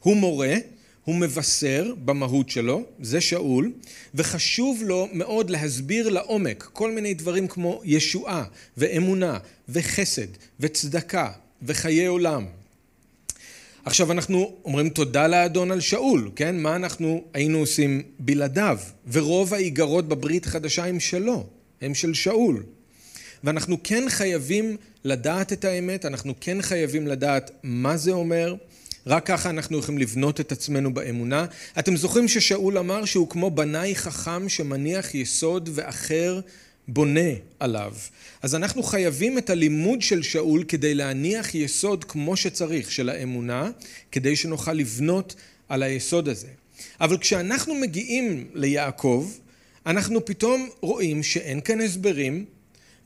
הוא 0.00 0.16
מורה, 0.16 0.54
הוא 1.04 1.14
מבשר 1.14 1.94
במהות 2.04 2.50
שלו, 2.50 2.82
זה 3.00 3.20
שאול, 3.20 3.72
וחשוב 4.14 4.82
לו 4.86 5.08
מאוד 5.12 5.50
להסביר 5.50 6.08
לעומק 6.08 6.68
כל 6.72 6.92
מיני 6.92 7.14
דברים 7.14 7.48
כמו 7.48 7.80
ישועה 7.84 8.44
ואמונה 8.76 9.38
וחסד 9.68 10.28
וצדקה 10.60 11.32
וחיי 11.62 12.06
עולם. 12.06 12.44
עכשיו 13.84 14.12
אנחנו 14.12 14.56
אומרים 14.64 14.88
תודה 14.88 15.26
לאדון 15.26 15.70
על 15.70 15.80
שאול, 15.80 16.30
כן? 16.36 16.58
מה 16.58 16.76
אנחנו 16.76 17.24
היינו 17.34 17.58
עושים 17.58 18.02
בלעדיו? 18.18 18.78
ורוב 19.12 19.54
האיגרות 19.54 20.08
בברית 20.08 20.46
החדשה 20.46 20.84
הם 20.84 21.00
שלו, 21.00 21.46
הם 21.80 21.94
של 21.94 22.14
שאול. 22.14 22.62
ואנחנו 23.44 23.76
כן 23.84 24.04
חייבים 24.08 24.76
לדעת 25.04 25.52
את 25.52 25.64
האמת, 25.64 26.04
אנחנו 26.04 26.34
כן 26.40 26.62
חייבים 26.62 27.06
לדעת 27.06 27.50
מה 27.62 27.96
זה 27.96 28.10
אומר, 28.10 28.54
רק 29.06 29.26
ככה 29.26 29.50
אנחנו 29.50 29.78
יכולים 29.78 30.00
לבנות 30.00 30.40
את 30.40 30.52
עצמנו 30.52 30.94
באמונה. 30.94 31.46
אתם 31.78 31.96
זוכרים 31.96 32.28
ששאול 32.28 32.78
אמר 32.78 33.04
שהוא 33.04 33.30
כמו 33.30 33.50
בנאי 33.50 33.94
חכם 33.94 34.48
שמניח 34.48 35.14
יסוד 35.14 35.70
ואחר 35.72 36.40
בונה 36.88 37.30
עליו. 37.60 37.94
אז 38.42 38.54
אנחנו 38.54 38.82
חייבים 38.82 39.38
את 39.38 39.50
הלימוד 39.50 40.02
של 40.02 40.22
שאול 40.22 40.64
כדי 40.68 40.94
להניח 40.94 41.54
יסוד 41.54 42.04
כמו 42.04 42.36
שצריך 42.36 42.90
של 42.92 43.08
האמונה, 43.08 43.70
כדי 44.12 44.36
שנוכל 44.36 44.72
לבנות 44.72 45.34
על 45.68 45.82
היסוד 45.82 46.28
הזה. 46.28 46.48
אבל 47.00 47.18
כשאנחנו 47.18 47.74
מגיעים 47.74 48.46
ליעקב, 48.54 49.30
אנחנו 49.86 50.24
פתאום 50.24 50.68
רואים 50.80 51.22
שאין 51.22 51.60
כאן 51.60 51.80
הסברים 51.80 52.44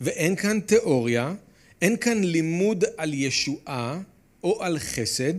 ואין 0.00 0.36
כאן 0.36 0.60
תיאוריה, 0.60 1.34
אין 1.82 1.96
כאן 1.96 2.24
לימוד 2.24 2.84
על 2.96 3.14
ישועה 3.14 4.00
או 4.44 4.62
על 4.62 4.78
חסד, 4.78 5.34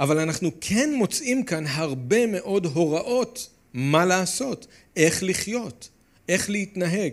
אבל 0.00 0.18
אנחנו 0.18 0.50
כן 0.60 0.90
מוצאים 0.94 1.42
כאן 1.44 1.64
הרבה 1.66 2.26
מאוד 2.26 2.66
הוראות 2.66 3.48
מה 3.74 4.04
לעשות, 4.04 4.66
איך 4.96 5.22
לחיות, 5.22 5.88
איך 6.28 6.50
להתנהג. 6.50 7.12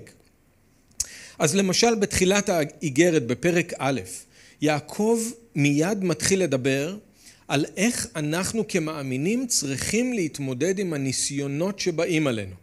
אז 1.39 1.55
למשל 1.55 1.95
בתחילת 1.95 2.49
האיגרת 2.49 3.27
בפרק 3.27 3.73
א', 3.77 4.01
יעקב 4.61 5.19
מיד 5.55 6.03
מתחיל 6.03 6.43
לדבר 6.43 6.97
על 7.47 7.65
איך 7.77 8.07
אנחנו 8.15 8.67
כמאמינים 8.67 9.47
צריכים 9.47 10.13
להתמודד 10.13 10.79
עם 10.79 10.93
הניסיונות 10.93 11.79
שבאים 11.79 12.27
עלינו. 12.27 12.55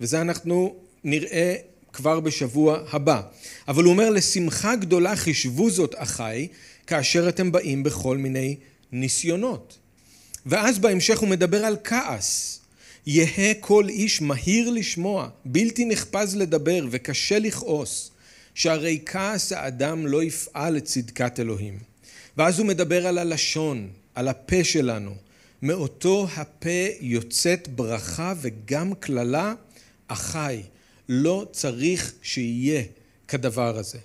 וזה 0.00 0.20
אנחנו 0.20 0.74
נראה 1.04 1.54
כבר 1.92 2.20
בשבוע 2.20 2.78
הבא. 2.90 3.22
אבל 3.68 3.84
הוא 3.84 3.92
אומר 3.92 4.10
לשמחה 4.10 4.76
גדולה 4.76 5.16
חישבו 5.16 5.70
זאת 5.70 5.94
אחי 5.96 6.48
כאשר 6.86 7.28
אתם 7.28 7.52
באים 7.52 7.82
בכל 7.82 8.16
מיני 8.18 8.56
ניסיונות. 8.92 9.78
ואז 10.46 10.78
בהמשך 10.78 11.18
הוא 11.18 11.28
מדבר 11.28 11.64
על 11.64 11.76
כעס. 11.84 12.58
יהא 13.06 13.54
כל 13.60 13.88
איש 13.88 14.22
מהיר 14.22 14.70
לשמוע, 14.70 15.28
בלתי 15.44 15.84
נחפז 15.84 16.36
לדבר 16.36 16.86
וקשה 16.90 17.38
לכעוס, 17.38 18.10
שהרי 18.54 18.98
כעס 19.06 19.52
האדם 19.52 20.06
לא 20.06 20.22
יפעל 20.22 20.74
לצדקת 20.74 21.40
אלוהים. 21.40 21.78
ואז 22.36 22.58
הוא 22.58 22.66
מדבר 22.66 23.06
על 23.06 23.18
הלשון, 23.18 23.88
על 24.14 24.28
הפה 24.28 24.64
שלנו. 24.64 25.14
מאותו 25.62 26.26
הפה 26.36 26.86
יוצאת 27.00 27.68
ברכה 27.68 28.34
וגם 28.40 28.94
קללה, 28.94 29.54
אחי, 30.08 30.62
לא 31.08 31.46
צריך 31.52 32.12
שיהיה 32.22 32.82
כדבר 33.28 33.78
הזה. 33.78 33.98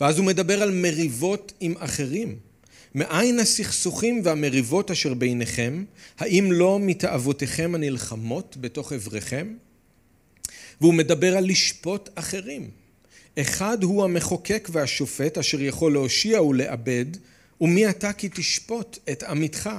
ואז 0.00 0.18
הוא 0.18 0.26
מדבר 0.26 0.62
על 0.62 0.70
מריבות 0.70 1.52
עם 1.60 1.74
אחרים. 1.78 2.38
מאין 2.94 3.38
הסכסוכים 3.38 4.20
והמריבות 4.24 4.90
אשר 4.90 5.14
ביניכם? 5.14 5.84
האם 6.18 6.52
לא 6.52 6.78
מתאוותיכם 6.80 7.74
הנלחמות 7.74 8.56
בתוך 8.60 8.92
אבריכם? 8.92 9.54
והוא 10.80 10.94
מדבר 10.94 11.36
על 11.36 11.44
לשפוט 11.44 12.08
אחרים. 12.14 12.70
אחד 13.40 13.82
הוא 13.82 14.04
המחוקק 14.04 14.68
והשופט 14.72 15.38
אשר 15.38 15.62
יכול 15.62 15.92
להושיע 15.92 16.42
ולאבד, 16.42 17.06
ומי 17.60 17.88
אתה 17.88 18.12
כי 18.12 18.28
תשפוט 18.28 18.98
את 19.12 19.22
עמיתך. 19.22 19.70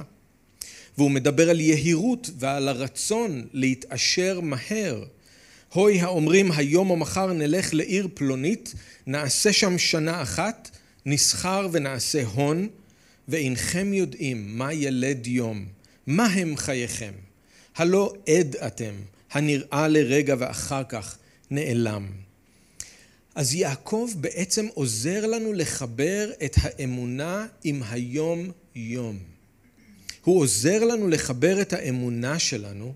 והוא 0.98 1.10
מדבר 1.10 1.50
על 1.50 1.60
יהירות 1.60 2.30
ועל 2.38 2.68
הרצון 2.68 3.46
להתעשר 3.52 4.40
מהר. 4.40 5.04
הוי 5.72 6.00
האומרים 6.00 6.52
היום 6.52 6.90
או 6.90 6.96
מחר 6.96 7.32
נלך 7.32 7.74
לעיר 7.74 8.08
פלונית, 8.14 8.74
נעשה 9.06 9.52
שם 9.52 9.78
שנה 9.78 10.22
אחת, 10.22 10.70
נסחר 11.06 11.68
ונעשה 11.72 12.24
הון, 12.24 12.68
ואינכם 13.28 13.94
יודעים 13.94 14.58
מה 14.58 14.72
ילד 14.72 15.26
יום, 15.26 15.66
מה 16.06 16.26
הם 16.26 16.56
חייכם. 16.56 17.12
הלא 17.76 18.14
עד 18.28 18.56
אתם, 18.56 18.94
הנראה 19.32 19.88
לרגע 19.88 20.34
ואחר 20.38 20.82
כך 20.88 21.18
נעלם. 21.50 22.27
אז 23.38 23.54
יעקב 23.54 24.10
בעצם 24.16 24.66
עוזר 24.74 25.26
לנו 25.26 25.52
לחבר 25.52 26.30
את 26.44 26.56
האמונה 26.56 27.46
עם 27.64 27.82
היום-יום. 27.90 29.18
הוא 30.24 30.40
עוזר 30.40 30.84
לנו 30.84 31.08
לחבר 31.08 31.60
את 31.60 31.72
האמונה 31.72 32.38
שלנו 32.38 32.94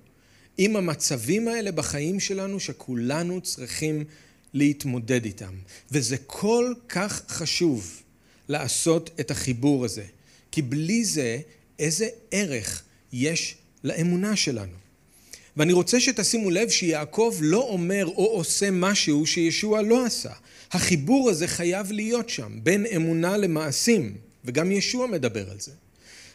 עם 0.58 0.76
המצבים 0.76 1.48
האלה 1.48 1.72
בחיים 1.72 2.20
שלנו 2.20 2.60
שכולנו 2.60 3.40
צריכים 3.40 4.04
להתמודד 4.54 5.24
איתם. 5.24 5.54
וזה 5.90 6.16
כל 6.26 6.74
כך 6.88 7.22
חשוב 7.28 8.02
לעשות 8.48 9.10
את 9.20 9.30
החיבור 9.30 9.84
הזה. 9.84 10.04
כי 10.50 10.62
בלי 10.62 11.04
זה, 11.04 11.40
איזה 11.78 12.08
ערך 12.30 12.82
יש 13.12 13.56
לאמונה 13.84 14.36
שלנו. 14.36 14.76
ואני 15.56 15.72
רוצה 15.72 16.00
שתשימו 16.00 16.50
לב 16.50 16.68
שיעקב 16.68 17.36
לא 17.40 17.60
אומר 17.60 18.06
או 18.06 18.26
עושה 18.26 18.70
משהו 18.70 19.26
שישוע 19.26 19.82
לא 19.82 20.06
עשה. 20.06 20.32
החיבור 20.72 21.30
הזה 21.30 21.46
חייב 21.46 21.92
להיות 21.92 22.28
שם, 22.28 22.58
בין 22.62 22.86
אמונה 22.96 23.36
למעשים, 23.36 24.14
וגם 24.44 24.72
ישוע 24.72 25.06
מדבר 25.06 25.50
על 25.50 25.60
זה. 25.60 25.72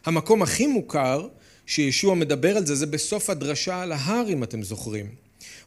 המקום 0.06 0.42
הכי 0.42 0.68
מוכר 0.68 1.28
שישוע 1.66 2.16
מדבר 2.16 2.58
על 2.58 2.66
זה, 2.66 2.76
זה 2.76 2.86
בסוף 2.86 3.30
הדרשה 3.30 3.82
על 3.82 3.92
ההר, 3.92 4.30
אם 4.30 4.44
אתם 4.44 4.64
זוכרים. 4.64 5.08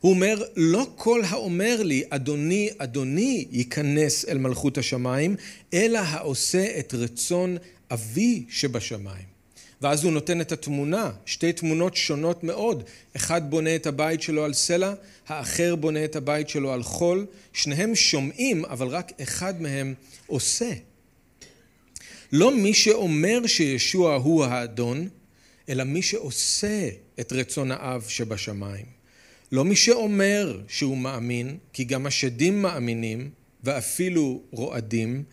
הוא 0.00 0.11
אומר, 0.11 0.45
לא 0.57 0.87
כל 0.97 1.23
האומר 1.28 1.83
לי, 1.83 2.02
אדוני, 2.11 2.71
אדוני, 2.78 3.47
ייכנס 3.50 4.25
אל 4.28 4.38
מלכות 4.38 4.78
השמיים, 4.78 5.37
אלא 5.75 5.99
העושה 5.99 6.78
את 6.78 6.95
רצון 6.95 7.57
אבי 7.90 8.45
שבשמיים. 8.49 9.29
ואז 9.82 10.04
הוא 10.04 10.12
נותן 10.12 10.40
את 10.40 10.52
התמונה, 10.52 11.10
שתי 11.26 11.52
תמונות 11.52 11.96
שונות 11.96 12.44
מאוד. 12.44 12.82
אחד 13.16 13.50
בונה 13.50 13.76
את 13.76 13.87
הבית 13.87 14.22
שלו 14.22 14.44
על 14.44 14.52
סלע, 14.52 14.94
האחר 15.28 15.76
בונה 15.76 16.04
את 16.04 16.16
הבית 16.16 16.49
שלו 16.49 16.72
על 16.72 16.82
חול. 16.82 17.26
שניהם 17.52 17.94
שומעים, 17.94 18.64
אבל 18.64 18.87
רק 18.87 19.12
אחד 19.22 19.62
מהם 19.62 19.94
עושה. 20.26 20.72
לא 22.32 22.56
מי 22.56 22.75
שאומר 22.75 23.46
שישוע 23.46 24.14
הוא 24.14 24.44
האדון, 24.44 25.08
אלא 25.68 25.84
מי 25.84 26.02
שעושה 26.02 26.88
את 27.20 27.32
רצון 27.32 27.70
האב 27.72 28.04
שבשמיים. 28.08 28.87
לא 29.52 29.64
מי 29.64 29.76
שאומר 29.76 30.60
שהוא 30.68 30.99
מאמין, 30.99 31.58
כי 31.72 31.84
גם 31.84 32.06
השדים 32.06 32.62
מאמינים 32.62 33.30
ואפילו 33.64 34.42
רועדים, 34.50 35.25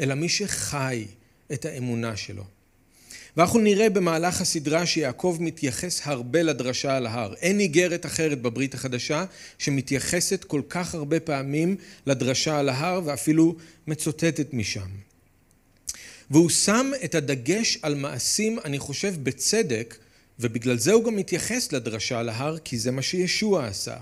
אלא 0.00 0.14
מי 0.14 0.28
שחי 0.28 1.04
את 1.52 1.64
האמונה 1.64 2.16
שלו. 2.16 2.55
ואנחנו 3.36 3.60
נראה 3.60 3.90
במהלך 3.90 4.40
הסדרה 4.40 4.86
שיעקב 4.86 5.36
מתייחס 5.40 6.00
הרבה 6.04 6.42
לדרשה 6.42 6.96
על 6.96 7.06
ההר. 7.06 7.34
אין 7.34 7.60
איגרת 7.60 8.06
אחרת 8.06 8.42
בברית 8.42 8.74
החדשה 8.74 9.24
שמתייחסת 9.58 10.44
כל 10.44 10.62
כך 10.68 10.94
הרבה 10.94 11.20
פעמים 11.20 11.76
לדרשה 12.06 12.58
על 12.58 12.68
ההר 12.68 13.00
ואפילו 13.04 13.56
מצוטטת 13.86 14.54
משם. 14.54 14.88
והוא 16.30 16.50
שם 16.50 16.90
את 17.04 17.14
הדגש 17.14 17.78
על 17.82 17.94
מעשים, 17.94 18.58
אני 18.64 18.78
חושב 18.78 19.14
בצדק, 19.22 19.96
ובגלל 20.40 20.78
זה 20.78 20.92
הוא 20.92 21.04
גם 21.04 21.16
מתייחס 21.16 21.72
לדרשה 21.72 22.18
על 22.18 22.28
ההר, 22.28 22.58
כי 22.58 22.78
זה 22.78 22.90
מה 22.90 23.02
שישוע 23.02 23.66
עשה. 23.66 23.96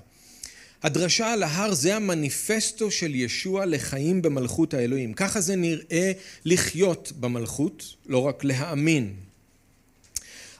הדרשה 0.84 1.32
על 1.32 1.42
ההר 1.42 1.74
זה 1.74 1.96
המניפסטו 1.96 2.90
של 2.90 3.14
ישוע 3.14 3.66
לחיים 3.66 4.22
במלכות 4.22 4.74
האלוהים. 4.74 5.14
ככה 5.14 5.40
זה 5.40 5.56
נראה 5.56 6.12
לחיות 6.44 7.12
במלכות, 7.20 7.94
לא 8.06 8.18
רק 8.18 8.44
להאמין. 8.44 9.14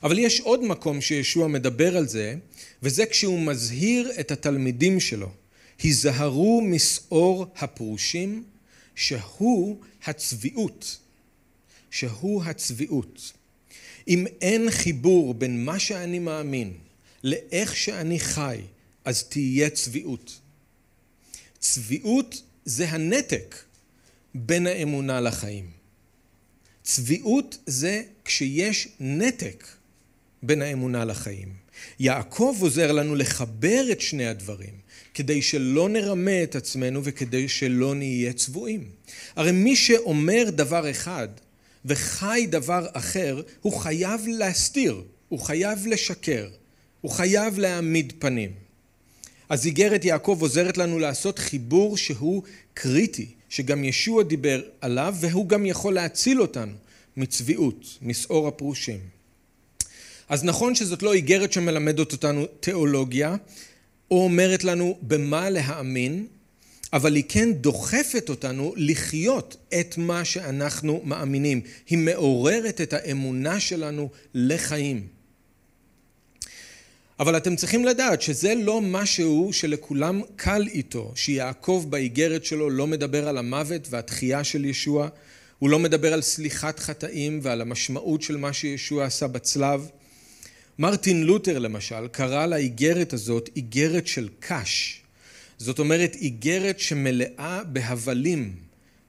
אבל 0.03 0.19
יש 0.19 0.41
עוד 0.41 0.65
מקום 0.65 1.01
שישוע 1.01 1.49
מדבר 1.49 1.97
על 1.97 2.09
זה, 2.09 2.35
וזה 2.83 3.07
כשהוא 3.07 3.41
מזהיר 3.41 4.13
את 4.21 4.31
התלמידים 4.31 5.01
שלו. 5.01 5.31
היזהרו 5.83 6.61
משאור 6.61 7.47
הפרושים, 7.57 8.45
שהוא 8.95 9.79
הצביעות. 10.05 10.97
שהוא 11.91 12.43
הצביעות. 12.45 13.33
אם 14.09 14.27
אין 14.41 14.71
חיבור 14.71 15.35
בין 15.35 15.65
מה 15.65 15.79
שאני 15.79 16.19
מאמין 16.19 16.73
לאיך 17.25 17.77
שאני 17.77 18.21
חי 18.21 18.61
אז 19.05 19.23
תהיה 19.23 19.71
צביעות. 19.71 20.41
צביעות 21.59 22.43
זה 22.65 22.89
הנתק 22.89 23.57
בין 24.35 24.67
האמונה 24.67 25.21
לחיים. 25.21 25.71
צביעות 26.83 27.59
זה 27.67 28.03
כשיש 28.25 28.89
נתק 29.01 29.67
בין 30.43 30.63
האמונה 30.63 31.05
לחיים. 31.05 31.49
יעקב 31.99 32.57
עוזר 32.61 32.93
לנו 32.93 33.15
לחבר 33.15 33.87
את 33.93 34.01
שני 34.01 34.27
הדברים, 34.27 34.75
כדי 35.15 35.43
שלא 35.43 35.89
נרמה 35.89 36.43
את 36.43 36.57
עצמנו 36.57 37.01
וכדי 37.05 37.49
שלא 37.49 37.95
נהיה 37.95 38.33
צבועים. 38.33 38.89
הרי 39.37 39.53
מי 39.53 39.77
שאומר 39.77 40.45
דבר 40.51 40.91
אחד 40.91 41.29
וחי 41.85 42.47
דבר 42.51 42.87
אחר, 42.93 43.43
הוא 43.61 43.73
חייב 43.73 44.21
להסתיר, 44.27 45.03
הוא 45.29 45.41
חייב 45.41 45.87
לשקר, 45.87 46.49
הוא 47.01 47.11
חייב 47.11 47.59
להעמיד 47.59 48.13
פנים. 48.19 48.64
אז 49.55 49.67
איגרת 49.67 50.05
יעקב 50.05 50.39
עוזרת 50.41 50.79
לנו 50.79 50.99
לעשות 50.99 51.39
חיבור 51.39 51.97
שהוא 51.97 52.43
קריטי, 52.75 53.27
שגם 53.49 53.85
ישוע 53.85 54.23
דיבר 54.23 54.63
עליו, 54.81 55.15
והוא 55.21 55.49
גם 55.49 55.67
יכול 55.67 55.95
להציל 55.95 56.41
אותנו 56.41 56.73
מצביעות, 57.17 57.99
משאור 58.03 58.49
הפרושים. 58.49 58.99
אז 60.29 60.45
נכון 60.45 60.75
שזאת 60.75 61.03
לא 61.03 61.13
איגרת 61.13 61.53
שמלמדת 61.53 62.13
אותנו 62.13 62.47
תיאולוגיה, 62.61 63.37
או 64.11 64.25
אומרת 64.25 64.65
לנו 64.65 64.99
במה 65.03 65.51
להאמין, 65.51 66.27
אבל 66.93 67.15
היא 67.15 67.25
כן 67.29 67.53
דוחפת 67.53 68.27
אותנו 68.29 68.75
לחיות 68.77 69.57
את 69.81 69.99
מה 69.99 70.25
שאנחנו 70.25 71.01
מאמינים. 71.05 71.61
היא 71.89 71.99
מעוררת 71.99 72.81
את 72.81 72.93
האמונה 72.93 73.61
שלנו 73.61 74.09
לחיים. 74.35 75.14
אבל 77.21 77.37
אתם 77.37 77.57
צריכים 77.57 77.85
לדעת 77.85 78.23
שזה 78.23 78.55
לא 78.55 78.81
משהו 78.81 79.51
שלכולם 79.53 80.21
קל 80.37 80.67
איתו, 80.69 81.13
שיעקב 81.15 81.87
באיגרת 81.89 82.45
שלו 82.45 82.71
לא 82.71 82.87
מדבר 82.87 83.29
על 83.29 83.39
המוות 83.39 83.87
והתחייה 83.91 84.45
של 84.45 84.65
ישוע, 84.65 85.09
הוא 85.59 85.71
לא 85.71 85.79
מדבר 85.79 86.13
על 86.13 86.23
סליחת 86.23 86.79
חטאים 86.79 87.41
ועל 87.43 87.61
המשמעות 87.61 88.23
של 88.23 88.37
מה 88.37 88.53
שישוע 88.53 89.05
עשה 89.05 89.27
בצלב. 89.27 89.89
מרטין 90.79 91.23
לותר 91.23 91.59
למשל 91.59 92.09
קרא 92.09 92.47
לאיגרת 92.47 93.13
הזאת 93.13 93.51
איגרת 93.57 94.07
של 94.07 94.29
קש. 94.41 95.01
זאת 95.59 95.79
אומרת 95.79 96.15
איגרת 96.15 96.81
שמלאה 96.81 97.65
בהבלים, 97.65 98.57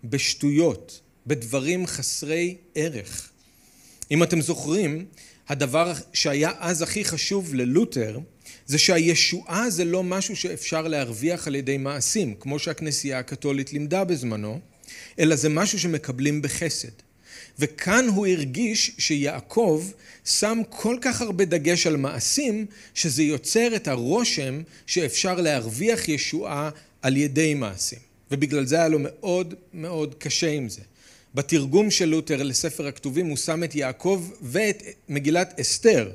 בשטויות, 0.03 1.01
בדברים 1.27 1.87
חסרי 1.87 2.55
ערך. 2.75 3.29
אם 4.11 4.23
אתם 4.23 4.41
זוכרים, 4.41 5.05
הדבר 5.47 5.93
שהיה 6.13 6.51
אז 6.59 6.81
הכי 6.81 7.05
חשוב 7.05 7.55
ללותר 7.55 8.19
זה 8.65 8.77
שהישועה 8.77 9.69
זה 9.69 9.85
לא 9.85 10.03
משהו 10.03 10.35
שאפשר 10.35 10.87
להרוויח 10.87 11.47
על 11.47 11.55
ידי 11.55 11.77
מעשים, 11.77 12.35
כמו 12.39 12.59
שהכנסייה 12.59 13.19
הקתולית 13.19 13.73
לימדה 13.73 14.03
בזמנו, 14.03 14.59
אלא 15.19 15.35
זה 15.35 15.49
משהו 15.49 15.79
שמקבלים 15.79 16.41
בחסד. 16.41 16.91
וכאן 17.59 18.07
הוא 18.07 18.27
הרגיש 18.27 18.91
שיעקב 18.97 19.85
שם 20.25 20.61
כל 20.69 20.97
כך 21.01 21.21
הרבה 21.21 21.45
דגש 21.45 21.87
על 21.87 21.97
מעשים, 21.97 22.65
שזה 22.93 23.23
יוצר 23.23 23.75
את 23.75 23.87
הרושם 23.87 24.61
שאפשר 24.85 25.41
להרוויח 25.41 26.09
ישועה 26.09 26.69
על 27.01 27.17
ידי 27.17 27.53
מעשים. 27.53 27.99
ובגלל 28.31 28.65
זה 28.65 28.75
היה 28.75 28.87
לו 28.87 28.99
מאוד 29.01 29.53
מאוד 29.73 30.15
קשה 30.15 30.49
עם 30.49 30.69
זה. 30.69 30.81
בתרגום 31.35 31.91
של 31.91 32.05
לותר 32.05 32.43
לספר 32.43 32.87
הכתובים 32.87 33.25
הוא 33.25 33.37
שם 33.37 33.63
את 33.63 33.75
יעקב 33.75 34.29
ואת 34.41 34.83
מגילת 35.09 35.59
אסתר 35.59 36.11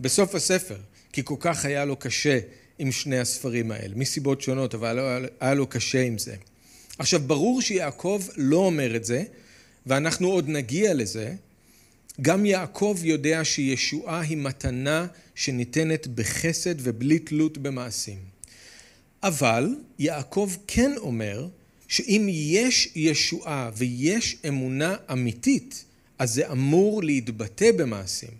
בסוף 0.00 0.34
הספר, 0.34 0.76
כי 1.12 1.22
כל 1.24 1.36
כך 1.40 1.64
היה 1.64 1.84
לו 1.84 1.96
קשה 1.96 2.38
עם 2.78 2.92
שני 2.92 3.18
הספרים 3.18 3.70
האלה, 3.70 3.94
מסיבות 3.96 4.40
שונות, 4.40 4.74
אבל 4.74 5.26
היה 5.40 5.54
לו 5.54 5.66
קשה 5.66 6.02
עם 6.02 6.18
זה. 6.18 6.34
עכשיו, 6.98 7.20
ברור 7.20 7.62
שיעקב 7.62 8.22
לא 8.36 8.56
אומר 8.56 8.96
את 8.96 9.04
זה, 9.04 9.24
ואנחנו 9.86 10.28
עוד 10.28 10.48
נגיע 10.48 10.94
לזה. 10.94 11.34
גם 12.22 12.46
יעקב 12.46 12.98
יודע 13.02 13.44
שישועה 13.44 14.20
היא 14.20 14.36
מתנה 14.36 15.06
שניתנת 15.34 16.06
בחסד 16.06 16.74
ובלי 16.78 17.18
תלות 17.18 17.58
במעשים. 17.58 18.18
אבל 19.22 19.68
יעקב 19.98 20.50
כן 20.66 20.92
אומר 20.96 21.48
שאם 21.94 22.26
יש 22.30 22.88
ישועה 22.94 23.70
ויש 23.76 24.36
אמונה 24.48 24.96
אמיתית, 25.12 25.84
אז 26.18 26.34
זה 26.34 26.52
אמור 26.52 27.02
להתבטא 27.02 27.72
במעשים. 27.72 28.30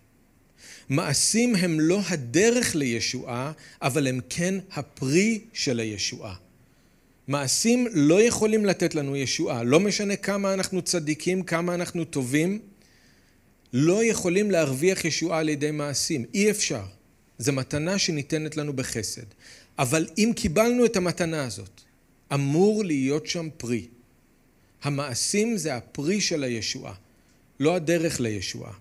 מעשים 0.88 1.56
הם 1.56 1.80
לא 1.80 2.00
הדרך 2.08 2.74
לישועה, 2.74 3.52
אבל 3.82 4.06
הם 4.06 4.20
כן 4.28 4.54
הפרי 4.72 5.40
של 5.52 5.80
הישועה. 5.80 6.34
מעשים 7.28 7.86
לא 7.92 8.22
יכולים 8.22 8.64
לתת 8.66 8.94
לנו 8.94 9.16
ישועה, 9.16 9.62
לא 9.62 9.80
משנה 9.80 10.16
כמה 10.16 10.54
אנחנו 10.54 10.82
צדיקים, 10.82 11.42
כמה 11.42 11.74
אנחנו 11.74 12.04
טובים, 12.04 12.58
לא 13.72 14.04
יכולים 14.04 14.50
להרוויח 14.50 15.04
ישועה 15.04 15.38
על 15.38 15.48
ידי 15.48 15.70
מעשים, 15.70 16.24
אי 16.34 16.50
אפשר. 16.50 16.82
זו 17.38 17.52
מתנה 17.52 17.98
שניתנת 17.98 18.56
לנו 18.56 18.72
בחסד. 18.72 19.26
אבל 19.78 20.06
אם 20.18 20.32
קיבלנו 20.36 20.84
את 20.84 20.96
המתנה 20.96 21.44
הזאת, 21.44 21.84
אמור 22.32 22.84
להיות 22.84 23.26
שם 23.26 23.48
פרי. 23.56 23.86
המעשים 24.82 25.56
זה 25.56 25.74
הפרי 25.74 26.20
של 26.20 26.44
הישועה, 26.44 26.94
לא 27.60 27.74
הדרך 27.76 28.20
לישועה. 28.20 28.72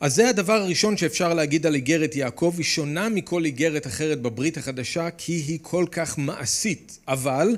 אז 0.00 0.14
זה 0.14 0.28
הדבר 0.28 0.52
הראשון 0.52 0.96
שאפשר 0.96 1.34
להגיד 1.34 1.66
על 1.66 1.74
איגרת 1.74 2.16
יעקב, 2.16 2.54
היא 2.56 2.64
שונה 2.64 3.08
מכל 3.08 3.44
איגרת 3.44 3.86
אחרת 3.86 4.20
בברית 4.22 4.56
החדשה 4.56 5.10
כי 5.10 5.32
היא 5.32 5.58
כל 5.62 5.86
כך 5.90 6.18
מעשית, 6.18 6.98
אבל 7.08 7.56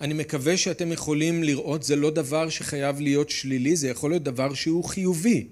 אני 0.00 0.14
מקווה 0.14 0.56
שאתם 0.56 0.92
יכולים 0.92 1.42
לראות 1.42 1.82
זה 1.82 1.96
לא 1.96 2.10
דבר 2.10 2.48
שחייב 2.48 3.00
להיות 3.00 3.30
שלילי, 3.30 3.76
זה 3.76 3.88
יכול 3.88 4.10
להיות 4.10 4.22
דבר 4.22 4.54
שהוא 4.54 4.84
חיובי. 4.84 5.46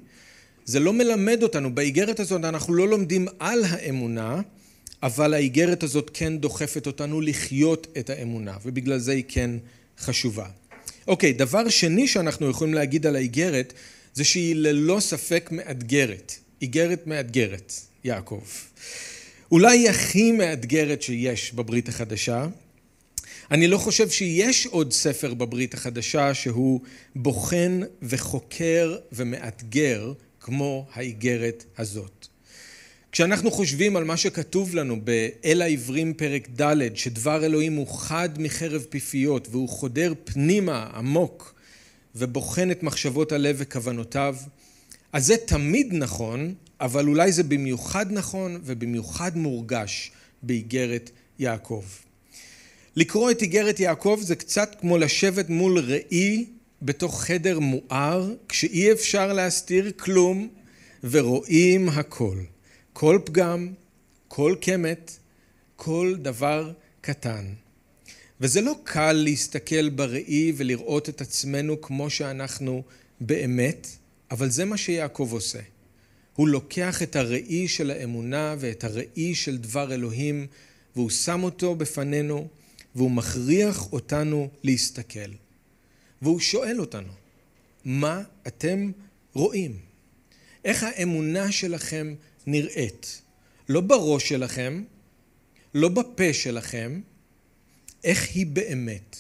זה 0.65 0.81
לא 0.81 0.93
מלמד 0.93 1.43
אותנו, 1.43 1.75
באיגרת 1.75 2.21
הזאת 2.21 2.45
אנחנו 2.45 2.75
לא 2.75 2.89
לומדים 2.89 3.27
על 3.39 3.65
האמונה, 3.65 4.41
אבל 5.03 5.35
האיגרת 5.35 5.83
הזאת 5.83 6.11
כן 6.15 6.39
דוחפת 6.39 6.87
אותנו 6.87 7.21
לחיות 7.21 7.87
את 7.99 8.11
האמונה, 8.11 8.57
ובגלל 8.65 8.99
זה 8.99 9.13
היא 9.13 9.25
כן 9.29 9.51
חשובה. 9.99 10.47
אוקיי, 11.09 11.33
דבר 11.33 11.69
שני 11.69 12.09
שאנחנו 12.09 12.51
יכולים 12.51 12.75
להגיד 12.75 13.07
על 13.07 13.17
האיגרת, 13.17 13.73
זה 14.15 14.25
שהיא 14.25 14.57
ללא 14.57 15.01
ספק 15.01 15.49
מאתגרת. 15.53 16.33
איגרת 16.63 17.07
מאתגרת, 17.07 17.73
יעקב. 18.05 18.43
אולי 19.53 19.79
היא 19.79 19.91
הכי 19.91 20.33
מאתגרת 20.33 21.03
שיש 21.03 21.53
בברית 21.53 21.89
החדשה. 21.89 22.47
אני 23.51 23.69
לא 23.69 23.79
חושב 23.79 24.11
שיש 24.11 24.67
עוד 24.67 24.93
ספר 24.93 25.35
בברית 25.35 25.75
החדשה 25.75 26.35
שהוא 26.35 26.81
בוחן 27.17 27.81
וחוקר 28.03 28.97
ומאתגר 29.13 30.13
כמו 30.41 30.87
האיגרת 30.93 31.65
הזאת. 31.79 32.27
כשאנחנו 33.17 33.51
חושבים 33.51 33.97
על 33.97 34.05
מה 34.05 34.17
שכתוב 34.17 34.75
לנו 34.75 35.01
באל 35.01 35.63
העברים 35.63 36.15
פרק 36.15 36.49
ד' 36.61 36.97
שדבר 36.97 37.45
אלוהים 37.45 37.75
הוא 37.75 37.87
חד 37.87 38.29
מחרב 38.39 38.87
פיפיות 38.89 39.49
והוא 39.51 39.69
חודר 39.69 40.13
פנימה 40.25 40.91
עמוק 40.95 41.55
ובוחן 42.15 42.71
את 42.71 42.83
מחשבות 42.83 43.33
הלב 43.33 43.57
וכוונותיו, 43.59 44.37
אז 45.13 45.27
זה 45.27 45.37
תמיד 45.37 45.95
נכון, 45.95 46.55
אבל 46.81 47.09
אולי 47.09 47.33
זה 47.33 47.43
במיוחד 47.43 48.13
נכון 48.13 48.61
ובמיוחד 48.65 49.37
מורגש 49.37 50.11
באיגרת 50.43 51.11
יעקב. 51.39 51.85
לקרוא 52.97 53.31
את 53.31 53.43
איגרת 53.43 53.81
יעקב 53.81 54.19
זה 54.23 54.37
קצת 54.37 54.77
כמו 54.81 54.99
לשבת 54.99 55.49
מול 55.49 55.79
ראי 55.79 56.45
בתוך 56.83 57.23
חדר 57.23 57.59
מואר, 57.59 58.35
כשאי 58.49 58.93
אפשר 58.93 59.33
להסתיר 59.33 59.93
כלום 59.97 60.49
ורואים 61.05 61.89
הכל. 61.89 62.39
כל 62.99 63.19
פגם, 63.25 63.73
כל 64.29 64.55
קמת, 64.61 65.17
כל 65.77 66.15
דבר 66.23 66.73
קטן. 67.01 67.45
וזה 68.41 68.61
לא 68.61 68.75
קל 68.85 69.13
להסתכל 69.13 69.89
בראי 69.89 70.53
ולראות 70.57 71.09
את 71.09 71.21
עצמנו 71.21 71.81
כמו 71.81 72.11
שאנחנו 72.11 72.83
באמת, 73.21 73.89
אבל 74.31 74.51
זה 74.51 74.65
מה 74.65 74.77
שיעקב 74.77 75.29
עושה. 75.33 75.59
הוא 76.35 76.49
לוקח 76.49 77.03
את 77.03 77.17
הראי 77.17 77.69
של 77.69 77.91
האמונה 77.91 78.55
ואת 78.59 78.85
הראי 78.85 79.35
של 79.35 79.57
דבר 79.57 79.95
אלוהים, 79.95 80.47
והוא 80.97 81.11
שם 81.11 81.43
אותו 81.43 81.75
בפנינו, 81.75 82.49
והוא 82.95 83.11
מכריח 83.11 83.93
אותנו 83.93 84.49
להסתכל. 84.63 85.31
והוא 86.23 86.41
שואל 86.41 86.81
אותנו, 86.81 87.13
מה 87.85 88.23
אתם 88.47 88.91
רואים? 89.35 89.77
איך 90.65 90.83
האמונה 90.83 91.53
שלכם 91.53 92.15
נראית. 92.47 93.23
לא 93.69 93.81
בראש 93.81 94.29
שלכם, 94.29 94.83
לא 95.75 95.89
בפה 95.89 96.33
שלכם, 96.33 97.01
איך 98.05 98.29
היא 98.35 98.47
באמת. 98.47 99.17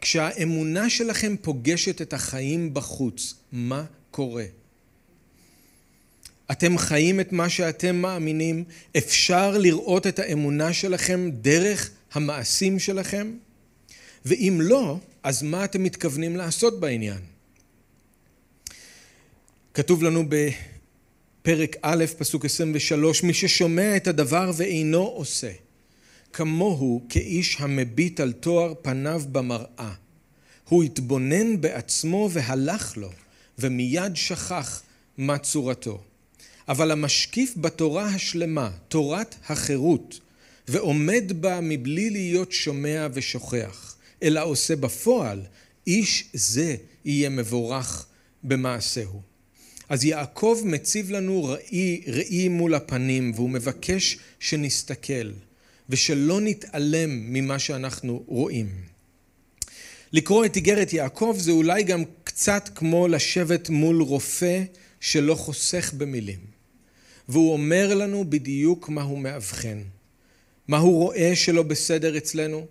כשהאמונה 0.00 0.90
שלכם 0.90 1.36
פוגשת 1.42 2.02
את 2.02 2.12
החיים 2.12 2.74
בחוץ, 2.74 3.34
מה 3.52 3.84
קורה? 4.10 4.44
אתם 6.52 6.78
חיים 6.78 7.20
את 7.20 7.32
מה 7.32 7.48
שאתם 7.48 7.96
מאמינים? 7.96 8.64
אפשר 8.96 9.58
לראות 9.58 10.06
את 10.06 10.18
האמונה 10.18 10.72
שלכם 10.72 11.30
דרך 11.32 11.90
המעשים 12.12 12.78
שלכם? 12.78 13.32
ואם 14.24 14.58
לא, 14.62 14.98
אז 15.22 15.42
מה 15.42 15.64
אתם 15.64 15.82
מתכוונים 15.82 16.36
לעשות 16.36 16.80
בעניין? 16.80 17.20
כתוב 19.74 20.02
לנו 20.02 20.24
בפרק 21.42 21.76
א', 21.82 22.04
פסוק 22.18 22.44
23, 22.44 23.22
מי 23.22 23.34
ששומע 23.34 23.96
את 23.96 24.06
הדבר 24.06 24.50
ואינו 24.56 24.98
עושה, 25.02 25.50
כמוהו 26.32 27.02
כאיש 27.08 27.56
המביט 27.60 28.20
על 28.20 28.32
תואר 28.32 28.74
פניו 28.82 29.22
במראה. 29.32 29.94
הוא 30.68 30.82
התבונן 30.82 31.60
בעצמו 31.60 32.28
והלך 32.32 32.96
לו, 32.96 33.10
ומיד 33.58 34.16
שכח 34.16 34.82
מה 35.18 35.38
צורתו. 35.38 36.02
אבל 36.68 36.90
המשקיף 36.90 37.54
בתורה 37.56 38.06
השלמה, 38.06 38.70
תורת 38.88 39.34
החירות, 39.46 40.20
ועומד 40.68 41.32
בה 41.40 41.60
מבלי 41.62 42.10
להיות 42.10 42.52
שומע 42.52 43.06
ושוכח, 43.12 43.96
אלא 44.22 44.44
עושה 44.44 44.76
בפועל, 44.76 45.42
איש 45.86 46.24
זה 46.32 46.76
יהיה 47.04 47.28
מבורך 47.28 48.06
במעשהו. 48.42 49.31
אז 49.88 50.04
יעקב 50.04 50.62
מציב 50.64 51.10
לנו 51.10 51.44
ראי, 51.44 52.02
ראי 52.06 52.48
מול 52.48 52.74
הפנים, 52.74 53.32
והוא 53.34 53.50
מבקש 53.50 54.18
שנסתכל, 54.40 55.30
ושלא 55.88 56.40
נתעלם 56.40 57.10
ממה 57.32 57.58
שאנחנו 57.58 58.24
רואים. 58.26 58.68
לקרוא 60.12 60.44
את 60.44 60.56
איגרת 60.56 60.92
יעקב 60.92 61.36
זה 61.38 61.50
אולי 61.50 61.82
גם 61.82 62.02
קצת 62.24 62.68
כמו 62.74 63.08
לשבת 63.08 63.68
מול 63.68 64.02
רופא 64.02 64.62
שלא 65.00 65.34
חוסך 65.34 65.94
במילים. 65.96 66.38
והוא 67.28 67.52
אומר 67.52 67.94
לנו 67.94 68.30
בדיוק 68.30 68.88
מה 68.88 69.02
הוא 69.02 69.18
מאבחן, 69.18 69.82
מה 70.68 70.78
הוא 70.78 70.98
רואה 70.98 71.36
שלא 71.36 71.62
בסדר 71.62 72.16
אצלנו, 72.16 72.66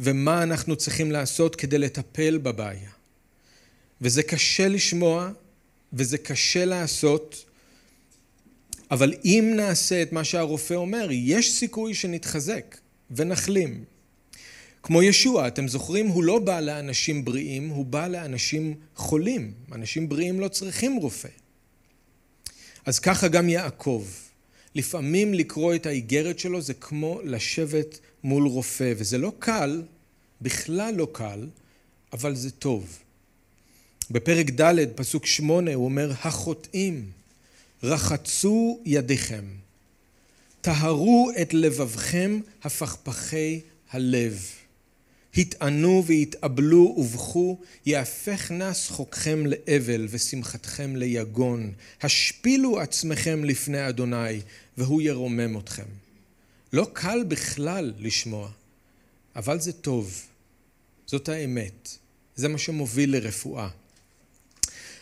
ומה 0.00 0.42
אנחנו 0.42 0.76
צריכים 0.76 1.12
לעשות 1.12 1.56
כדי 1.56 1.78
לטפל 1.78 2.38
בבעיה. 2.38 2.90
וזה 4.00 4.22
קשה 4.22 4.68
לשמוע, 4.68 5.30
וזה 5.92 6.18
קשה 6.18 6.64
לעשות, 6.64 7.44
אבל 8.90 9.14
אם 9.24 9.52
נעשה 9.56 10.02
את 10.02 10.12
מה 10.12 10.24
שהרופא 10.24 10.74
אומר, 10.74 11.08
יש 11.10 11.52
סיכוי 11.52 11.94
שנתחזק 11.94 12.76
ונחלים. 13.10 13.84
כמו 14.82 15.02
ישוע, 15.02 15.48
אתם 15.48 15.68
זוכרים, 15.68 16.06
הוא 16.06 16.24
לא 16.24 16.38
בא 16.38 16.60
לאנשים 16.60 17.24
בריאים, 17.24 17.68
הוא 17.68 17.86
בא 17.86 18.08
לאנשים 18.08 18.74
חולים. 18.96 19.52
אנשים 19.72 20.08
בריאים 20.08 20.40
לא 20.40 20.48
צריכים 20.48 20.96
רופא. 20.96 21.28
אז 22.86 22.98
ככה 22.98 23.28
גם 23.28 23.48
יעקב. 23.48 24.06
לפעמים 24.74 25.34
לקרוא 25.34 25.74
את 25.74 25.86
האיגרת 25.86 26.38
שלו 26.38 26.60
זה 26.60 26.74
כמו 26.74 27.20
לשבת 27.24 27.98
מול 28.24 28.46
רופא, 28.46 28.92
וזה 28.96 29.18
לא 29.18 29.32
קל, 29.38 29.82
בכלל 30.40 30.94
לא 30.94 31.08
קל, 31.12 31.46
אבל 32.12 32.34
זה 32.34 32.50
טוב. 32.50 32.98
בפרק 34.10 34.50
ד', 34.50 34.74
פסוק 34.94 35.26
שמונה, 35.26 35.74
הוא 35.74 35.84
אומר, 35.84 36.12
החוטאים, 36.22 37.10
רחצו 37.82 38.80
ידיכם, 38.84 39.44
טהרו 40.60 41.30
את 41.42 41.54
לבבכם 41.54 42.40
הפכפכי 42.62 43.60
הלב. 43.90 44.46
התענו 45.36 46.04
והתאבלו 46.06 46.94
ובכו, 46.98 47.58
יהפך 47.86 48.50
נא 48.50 48.74
שחוקכם 48.74 49.46
לאבל 49.46 50.06
ושמחתכם 50.10 50.96
ליגון. 50.96 51.72
השפילו 52.02 52.80
עצמכם 52.80 53.44
לפני 53.44 53.88
אדוני, 53.88 54.40
והוא 54.78 55.02
ירומם 55.02 55.58
אתכם. 55.58 55.86
לא 56.72 56.86
קל 56.92 57.24
בכלל 57.28 57.92
לשמוע, 57.98 58.50
אבל 59.36 59.60
זה 59.60 59.72
טוב. 59.72 60.22
זאת 61.06 61.28
האמת. 61.28 61.88
זה 62.36 62.48
מה 62.48 62.58
שמוביל 62.58 63.16
לרפואה. 63.16 63.68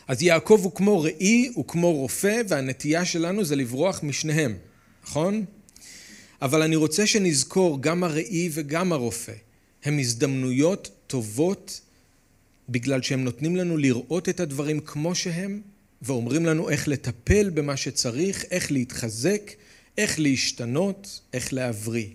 אז 0.09 0.23
יעקב 0.23 0.61
הוא 0.63 0.75
כמו 0.75 1.03
ראי, 1.03 1.51
הוא 1.55 1.65
כמו 1.69 1.93
רופא, 1.93 2.43
והנטייה 2.49 3.05
שלנו 3.05 3.45
זה 3.45 3.57
לברוח 3.57 4.03
משניהם, 4.03 4.57
נכון? 5.05 5.45
אבל 6.43 6.63
אני 6.63 6.77
רוצה 6.77 7.07
שנזכור 7.07 7.83
גם 7.83 8.05
הראי 8.05 8.49
וגם 8.53 8.93
הרופא. 8.93 9.33
הם 9.85 9.99
הזדמנויות 9.99 10.91
טובות 11.07 11.81
בגלל 12.69 13.03
שהם 13.03 13.25
נותנים 13.25 13.57
לנו 13.57 13.77
לראות 13.77 14.29
את 14.29 14.41
הדברים 14.41 14.81
כמו 14.81 15.15
שהם 15.15 15.61
ואומרים 16.03 16.47
לנו 16.47 16.71
איך 16.71 16.89
לטפל 16.89 17.51
במה 17.51 17.77
שצריך, 17.77 18.45
איך 18.51 18.73
להתחזק, 18.73 19.51
איך 19.99 20.21
להשתנות, 20.21 21.21
איך 21.33 21.53
להבריא. 21.53 22.09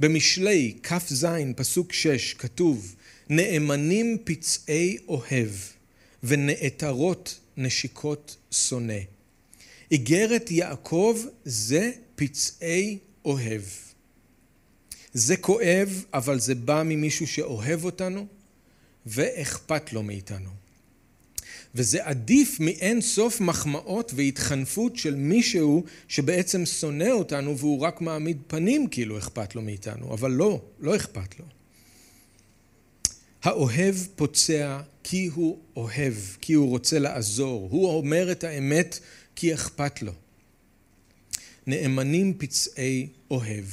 במשלי 0.00 0.74
כ"ז 0.82 1.26
פסוק 1.56 1.92
6 1.92 2.34
כתוב 2.34 2.94
נאמנים 3.28 4.18
פצעי 4.24 4.96
אוהב 5.08 5.50
ונעתרות 6.22 7.38
נשיקות 7.56 8.36
שונא. 8.50 8.98
איגרת 9.90 10.50
יעקב 10.50 11.20
זה 11.44 11.90
פצעי 12.14 12.98
אוהב. 13.24 13.62
זה 15.12 15.36
כואב, 15.36 16.04
אבל 16.14 16.38
זה 16.40 16.54
בא 16.54 16.82
ממישהו 16.84 17.26
שאוהב 17.26 17.84
אותנו 17.84 18.26
ואכפת 19.06 19.92
לו 19.92 20.02
מאיתנו. 20.02 20.50
וזה 21.74 22.04
עדיף 22.04 22.60
מאין 22.60 23.00
סוף 23.00 23.40
מחמאות 23.40 24.12
והתחנפות 24.16 24.96
של 24.96 25.14
מישהו 25.14 25.84
שבעצם 26.08 26.66
שונא 26.66 27.10
אותנו 27.10 27.58
והוא 27.58 27.80
רק 27.80 28.00
מעמיד 28.00 28.38
פנים 28.46 28.86
כאילו 28.86 29.18
אכפת 29.18 29.54
לו 29.54 29.62
מאיתנו, 29.62 30.14
אבל 30.14 30.30
לא, 30.30 30.60
לא 30.80 30.96
אכפת 30.96 31.38
לו. 31.38 31.44
האוהב 33.42 33.94
פוצע 34.16 34.80
כי 35.02 35.30
הוא 35.34 35.58
אוהב, 35.76 36.14
כי 36.40 36.52
הוא 36.52 36.68
רוצה 36.68 36.98
לעזור. 36.98 37.68
הוא 37.70 37.88
אומר 37.88 38.32
את 38.32 38.44
האמת 38.44 38.98
כי 39.36 39.54
אכפת 39.54 40.02
לו. 40.02 40.12
נאמנים 41.66 42.34
פצעי 42.38 43.08
אוהב. 43.30 43.64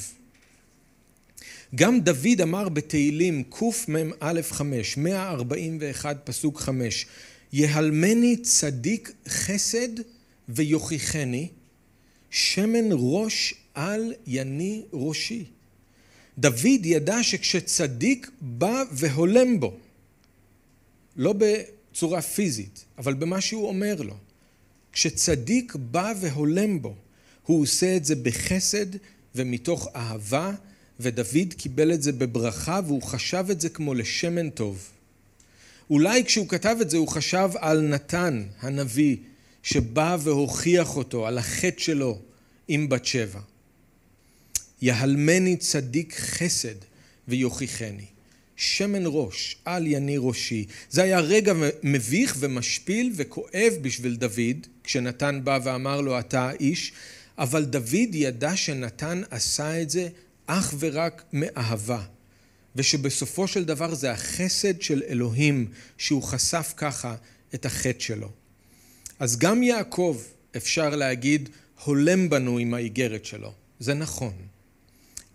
גם 1.76 2.02
דוד 2.02 2.42
אמר 2.44 2.70
בתהילים 2.70 3.44
קמ"א 3.50 4.42
5, 4.42 4.98
141 4.98 6.22
פסוק 6.24 6.60
5, 6.60 7.06
יהלמני 7.54 8.38
צדיק 8.38 9.12
חסד 9.28 9.90
ויוכיחני, 10.50 11.48
שמן 12.30 12.90
ראש 12.92 13.54
על 13.74 14.14
יני 14.28 14.84
ראשי. 14.94 15.46
דוד 16.38 16.86
ידע 16.86 17.24
שכשצדיק 17.24 18.32
בא 18.42 18.84
והולם 18.92 19.60
בו, 19.60 19.78
לא 21.16 21.34
בצורה 21.38 22.22
פיזית, 22.22 22.86
אבל 22.98 23.14
במה 23.14 23.42
שהוא 23.42 23.68
אומר 23.68 24.02
לו, 24.02 24.16
כשצדיק 24.92 25.76
בא 25.76 26.14
והולם 26.22 26.82
בו, 26.82 26.96
הוא 27.46 27.62
עושה 27.62 27.96
את 27.96 28.06
זה 28.06 28.16
בחסד 28.16 28.86
ומתוך 29.36 29.88
אהבה 29.96 30.52
ודוד 31.00 31.54
קיבל 31.58 31.94
את 31.94 32.02
זה 32.02 32.12
בברכה 32.12 32.80
והוא 32.86 33.02
חשב 33.02 33.46
את 33.52 33.62
זה 33.62 33.70
כמו 33.70 33.94
לשמן 33.94 34.50
טוב. 34.50 34.90
אולי 35.90 36.26
כשהוא 36.26 36.48
כתב 36.48 36.78
את 36.82 36.90
זה 36.90 36.98
הוא 36.98 37.08
חשב 37.08 37.50
על 37.56 37.82
נתן 37.82 38.44
הנביא 38.60 39.18
שבא 39.64 40.18
והוכיח 40.20 40.98
אותו 40.98 41.28
על 41.28 41.38
החטא 41.38 41.82
שלו 41.82 42.20
עם 42.68 42.90
בת 42.90 43.06
שבע. 43.06 43.40
יהלמני 44.86 45.58
צדיק 45.58 46.16
חסד 46.20 46.76
ויוכיחני. 47.28 48.06
שמן 48.56 49.04
ראש 49.06 49.56
על 49.66 49.88
יני 49.88 50.16
ראשי. 50.18 50.66
זה 50.90 51.04
היה 51.04 51.20
רגע 51.20 51.54
מביך 51.84 52.36
ומשפיל 52.40 53.12
וכואב 53.16 53.74
בשביל 53.82 54.16
דוד, 54.16 54.68
כשנתן 54.84 55.40
בא 55.44 55.60
ואמר 55.64 56.02
לו 56.02 56.20
אתה 56.20 56.50
האיש, 56.50 56.94
אבל 57.38 57.66
דוד 57.66 58.10
ידע 58.16 58.56
שנתן 58.56 59.22
עשה 59.30 59.82
את 59.82 59.90
זה 59.90 60.08
אך 60.46 60.74
ורק 60.80 61.24
מאהבה, 61.34 62.04
ושבסופו 62.76 63.48
של 63.48 63.66
דבר 63.66 63.96
זה 63.96 64.12
החסד 64.12 64.82
של 64.82 65.04
אלוהים 65.08 65.68
שהוא 65.98 66.24
חשף 66.24 66.74
ככה 66.78 67.16
את 67.56 67.66
החטא 67.66 68.00
שלו. 68.00 68.32
אז 69.20 69.38
גם 69.38 69.64
יעקב, 69.64 70.22
אפשר 70.58 70.90
להגיד, 70.96 71.50
הולם 71.84 72.30
בנו 72.30 72.58
עם 72.58 72.74
האיגרת 72.74 73.26
שלו. 73.26 73.54
זה 73.80 73.94
נכון. 73.94 74.34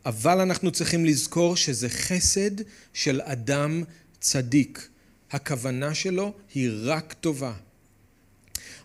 אבל 0.07 0.41
אנחנו 0.41 0.71
צריכים 0.71 1.05
לזכור 1.05 1.57
שזה 1.57 1.89
חסד 1.89 2.51
של 2.95 3.21
אדם 3.25 3.83
צדיק. 4.21 4.89
הכוונה 5.31 5.95
שלו 5.95 6.33
היא 6.55 6.71
רק 6.83 7.13
טובה. 7.13 7.53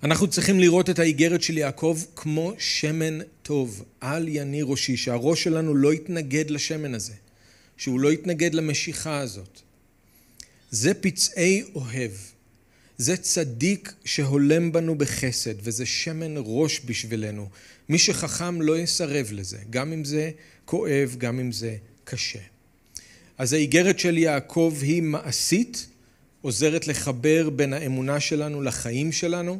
אנחנו 0.03 0.27
צריכים 0.27 0.59
לראות 0.59 0.89
את 0.89 0.99
האיגרת 0.99 1.41
של 1.41 1.57
יעקב 1.57 1.99
כמו 2.15 2.53
שמן 2.57 3.19
טוב, 3.41 3.83
על 4.01 4.27
יני 4.27 4.61
ראשי, 4.63 4.97
שהראש 4.97 5.43
שלנו 5.43 5.75
לא 5.75 5.93
יתנגד 5.93 6.49
לשמן 6.49 6.93
הזה, 6.93 7.13
שהוא 7.77 7.99
לא 7.99 8.11
יתנגד 8.11 8.53
למשיכה 8.53 9.19
הזאת. 9.19 9.61
זה 10.71 10.93
פצעי 10.93 11.63
אוהב. 11.75 12.11
זה 12.97 13.17
צדיק 13.17 13.93
שהולם 14.05 14.71
בנו 14.71 14.97
בחסד, 14.97 15.53
וזה 15.63 15.85
שמן 15.85 16.33
ראש 16.37 16.81
בשבילנו. 16.85 17.49
מי 17.89 17.97
שחכם 17.97 18.61
לא 18.61 18.79
יסרב 18.79 19.27
לזה, 19.31 19.57
גם 19.69 19.93
אם 19.93 20.05
זה 20.05 20.31
כואב, 20.65 21.15
גם 21.17 21.39
אם 21.39 21.51
זה 21.51 21.75
קשה. 22.03 22.39
אז 23.37 23.53
האיגרת 23.53 23.99
של 23.99 24.17
יעקב 24.17 24.77
היא 24.81 25.01
מעשית, 25.01 25.87
עוזרת 26.41 26.87
לחבר 26.87 27.49
בין 27.49 27.73
האמונה 27.73 28.19
שלנו 28.19 28.61
לחיים 28.61 29.11
שלנו, 29.11 29.59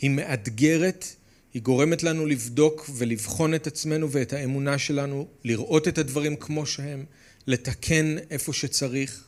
היא 0.00 0.10
מאתגרת, 0.10 1.06
היא 1.54 1.62
גורמת 1.62 2.02
לנו 2.02 2.26
לבדוק 2.26 2.90
ולבחון 2.94 3.54
את 3.54 3.66
עצמנו 3.66 4.10
ואת 4.10 4.32
האמונה 4.32 4.78
שלנו, 4.78 5.26
לראות 5.44 5.88
את 5.88 5.98
הדברים 5.98 6.36
כמו 6.36 6.66
שהם, 6.66 7.04
לתקן 7.46 8.16
איפה 8.30 8.52
שצריך. 8.52 9.24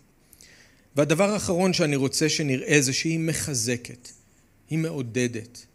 והדבר 0.97 1.31
האחרון 1.31 1.73
שאני 1.73 1.97
רוצה 1.97 2.29
שנראה 2.29 2.81
זה 2.81 2.93
שהיא 2.93 3.19
מחזקת, 3.19 4.09
היא 4.71 4.79
מעודדת. 4.79 5.67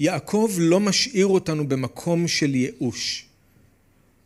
יעקב 0.00 0.52
לא 0.58 0.80
משאיר 0.80 1.26
אותנו 1.26 1.68
במקום 1.68 2.28
של 2.28 2.54
ייאוש. 2.54 3.25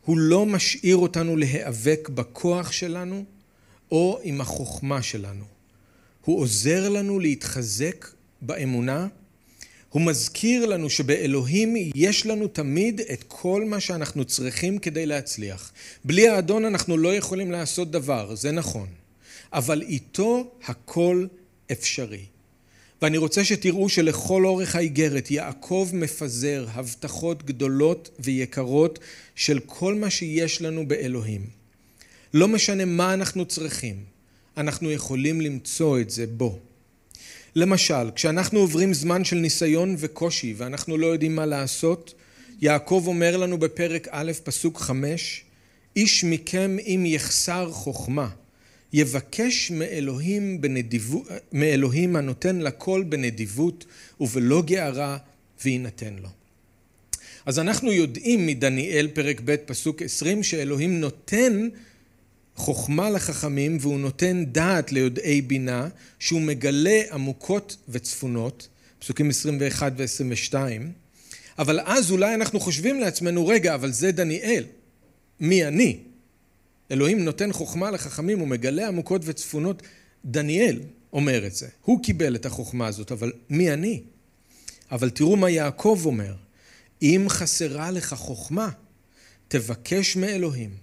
הוא 0.05 0.17
לא 0.17 0.45
משאיר 0.45 0.97
אותנו 0.97 1.37
להיאבק 1.37 2.09
בכוח 2.09 2.71
שלנו 2.71 3.23
או 3.91 4.19
עם 4.23 4.41
החוכמה 4.41 5.01
שלנו. 5.01 5.45
הוא 6.25 6.39
עוזר 6.39 6.89
לנו 6.89 7.19
להתחזק 7.19 8.07
באמונה. 8.41 9.07
הוא 9.89 10.01
מזכיר 10.01 10.65
לנו 10.65 10.89
שבאלוהים 10.89 11.75
יש 11.95 12.25
לנו 12.25 12.47
תמיד 12.47 13.01
את 13.01 13.23
כל 13.27 13.65
מה 13.65 13.79
שאנחנו 13.79 14.25
צריכים 14.25 14.77
כדי 14.77 15.05
להצליח. 15.05 15.71
בלי 16.05 16.27
האדון 16.27 16.65
אנחנו 16.65 16.97
לא 16.97 17.15
יכולים 17.15 17.51
לעשות 17.51 17.91
דבר, 17.91 18.35
זה 18.35 18.51
נכון. 18.51 18.87
אבל 19.53 19.81
איתו 19.81 20.51
הכל 20.65 21.25
אפשרי. 21.71 22.25
ואני 23.01 23.17
רוצה 23.17 23.43
שתראו 23.43 23.89
שלכל 23.89 24.45
אורך 24.45 24.75
האיגרת 24.75 25.31
יעקב 25.31 25.89
מפזר 25.93 26.65
הבטחות 26.73 27.43
גדולות 27.43 28.09
ויקרות 28.19 28.99
של 29.35 29.59
כל 29.65 29.95
מה 29.95 30.09
שיש 30.09 30.61
לנו 30.61 30.87
באלוהים. 30.87 31.45
לא 32.33 32.47
משנה 32.47 32.85
מה 32.85 33.13
אנחנו 33.13 33.45
צריכים, 33.45 33.95
אנחנו 34.57 34.91
יכולים 34.91 35.41
למצוא 35.41 35.99
את 35.99 36.09
זה 36.09 36.27
בו. 36.27 36.59
למשל, 37.55 38.11
כשאנחנו 38.15 38.59
עוברים 38.59 38.93
זמן 38.93 39.23
של 39.23 39.35
ניסיון 39.35 39.95
וקושי 39.97 40.53
ואנחנו 40.57 40.97
לא 40.97 41.07
יודעים 41.07 41.35
מה 41.35 41.45
לעשות, 41.45 42.13
יעקב 42.61 43.03
אומר 43.07 43.37
לנו 43.37 43.57
בפרק 43.57 44.07
א', 44.11 44.31
פסוק 44.43 44.77
חמש, 44.77 45.43
איש 45.95 46.23
מכם 46.23 46.77
אם 46.85 47.03
יחסר 47.05 47.71
חוכמה, 47.71 48.29
יבקש 48.93 49.71
מאלוהים, 49.71 50.61
בנדיבות, 50.61 51.27
מאלוהים 51.51 52.15
הנותן 52.15 52.59
לכל 52.59 53.03
בנדיבות 53.09 53.85
ובלא 54.19 54.61
גערה 54.61 55.17
ויינתן 55.63 56.13
לו. 56.21 56.29
אז 57.45 57.59
אנחנו 57.59 57.91
יודעים 57.91 58.45
מדניאל 58.45 59.07
פרק 59.13 59.41
ב' 59.45 59.55
פסוק 59.55 60.01
עשרים 60.01 60.43
שאלוהים 60.43 60.99
נותן 60.99 61.69
חוכמה 62.55 63.09
לחכמים 63.09 63.77
והוא 63.81 63.99
נותן 63.99 64.43
דעת 64.45 64.91
ליודעי 64.91 65.41
בינה 65.41 65.87
שהוא 66.19 66.41
מגלה 66.41 67.01
עמוקות 67.11 67.77
וצפונות, 67.89 68.67
פסוקים 68.99 69.29
21 69.29 69.93
ו-22, 69.97 70.55
אבל 71.59 71.79
אז 71.85 72.11
אולי 72.11 72.35
אנחנו 72.35 72.59
חושבים 72.59 72.99
לעצמנו, 72.99 73.47
רגע, 73.47 73.75
אבל 73.75 73.91
זה 73.91 74.11
דניאל, 74.11 74.63
מי 75.39 75.65
אני? 75.65 75.97
אלוהים 76.91 77.25
נותן 77.25 77.53
חוכמה 77.53 77.91
לחכמים, 77.91 78.41
ומגלה 78.41 78.87
עמוקות 78.87 79.21
וצפונות. 79.25 79.81
דניאל 80.25 80.79
אומר 81.13 81.47
את 81.47 81.55
זה. 81.55 81.67
הוא 81.81 82.03
קיבל 82.03 82.35
את 82.35 82.45
החוכמה 82.45 82.87
הזאת, 82.87 83.11
אבל 83.11 83.31
מי 83.49 83.73
אני? 83.73 84.01
אבל 84.91 85.09
תראו 85.09 85.35
מה 85.35 85.49
יעקב 85.49 86.01
אומר. 86.05 86.33
אם 87.01 87.25
חסרה 87.29 87.91
לך 87.91 88.13
חוכמה, 88.13 88.69
תבקש 89.47 90.15
מאלוהים, 90.15 90.75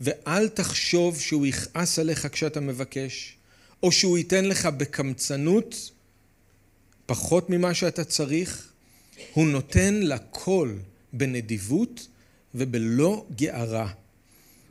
ואל 0.00 0.48
תחשוב 0.48 1.20
שהוא 1.20 1.46
יכעס 1.46 1.98
עליך 1.98 2.28
כשאתה 2.32 2.60
מבקש, 2.60 3.36
או 3.82 3.92
שהוא 3.92 4.18
ייתן 4.18 4.44
לך 4.44 4.66
בקמצנות 4.66 5.90
פחות 7.06 7.50
ממה 7.50 7.74
שאתה 7.74 8.04
צריך. 8.04 8.72
הוא 9.32 9.46
נותן 9.46 9.94
לכל 9.94 10.74
בנדיבות 11.12 12.08
ובלא 12.54 13.26
גערה. 13.36 13.92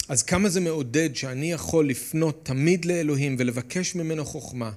אז 0.10 0.24
כמה 0.24 0.50
זה 0.50 0.60
מעודד 0.60 1.16
שאני 1.16 1.52
יכול 1.52 1.90
לפנות 1.90 2.40
תמיד 2.44 2.86
לאלוהים 2.86 3.36
ולבקש 3.40 3.96
ממנו 3.96 4.26
חוכמה, 4.26 4.72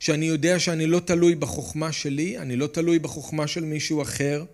שאני 0.00 0.26
יודע 0.26 0.58
שאני 0.58 0.86
לא 0.86 1.00
תלוי 1.00 1.34
בחוכמה 1.34 1.92
שלי, 1.92 2.38
אני 2.38 2.56
לא 2.56 2.66
תלוי 2.66 2.98
בחוכמה 2.98 3.46
של 3.46 3.64
מישהו 3.64 4.02
אחר, 4.02 4.44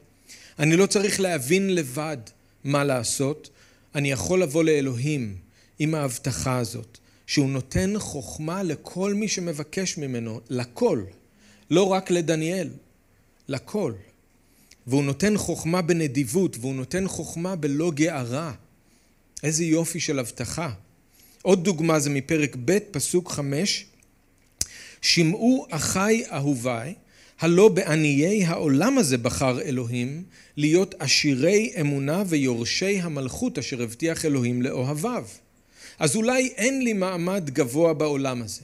אני 0.59 0.77
לא 0.77 0.87
צריך 0.87 1.21
להבין 1.21 1.75
לבד 1.75 2.17
מה 2.65 2.85
לעשות, 2.85 3.51
אני 3.95 4.11
יכול 4.11 4.43
לבוא 4.43 4.65
לאלוהים 4.65 5.37
עם 5.79 5.95
ההבטחה 5.95 6.59
הזאת, 6.59 6.99
שהוא 7.27 7.51
נותן 7.51 7.95
חוכמה 7.99 8.63
לכל 8.63 9.15
מי 9.15 9.29
שמבקש 9.29 9.99
ממנו, 9.99 10.41
לכל, 10.51 11.03
לא 11.71 11.83
רק 11.83 12.11
לדניאל, 12.11 12.69
לכל. 13.49 13.93
והוא 14.87 15.05
נותן 15.05 15.39
חוכמה 15.39 15.83
בנדיבות, 15.83 16.57
והוא 16.61 16.75
נותן 16.75 17.09
חוכמה 17.09 17.57
בלא 17.57 17.91
גערה. 17.91 18.53
איזה 19.43 19.65
יופי 19.65 20.01
של 20.01 20.19
הבטחה. 20.19 20.71
עוד 21.43 21.65
דוגמה 21.65 22.01
זה 22.01 22.11
מפרק 22.11 22.57
ב' 22.65 22.79
פסוק 22.91 23.31
חמש 23.31 23.87
שמעו 25.03 25.67
אחי 25.71 26.23
אהוביי 26.33 26.95
הלא 27.41 27.69
בעניי 27.69 28.45
העולם 28.45 28.99
הזה 28.99 29.19
בחר 29.19 29.63
אלוהים 29.63 30.23
להיות 30.57 30.95
עשירי 30.99 31.73
אמונה 31.81 32.23
ויורשי 32.27 33.01
המלכות 33.01 33.59
אשר 33.59 33.83
הבטיח 33.83 34.25
אלוהים 34.25 34.63
לאוהביו. 34.63 35.25
אז 35.99 36.17
אולי 36.17 36.53
אין 36.57 36.83
לי 36.83 36.93
מעמד 36.93 37.51
גבוה 37.51 37.95
בעולם 37.95 38.43
הזה, 38.43 38.63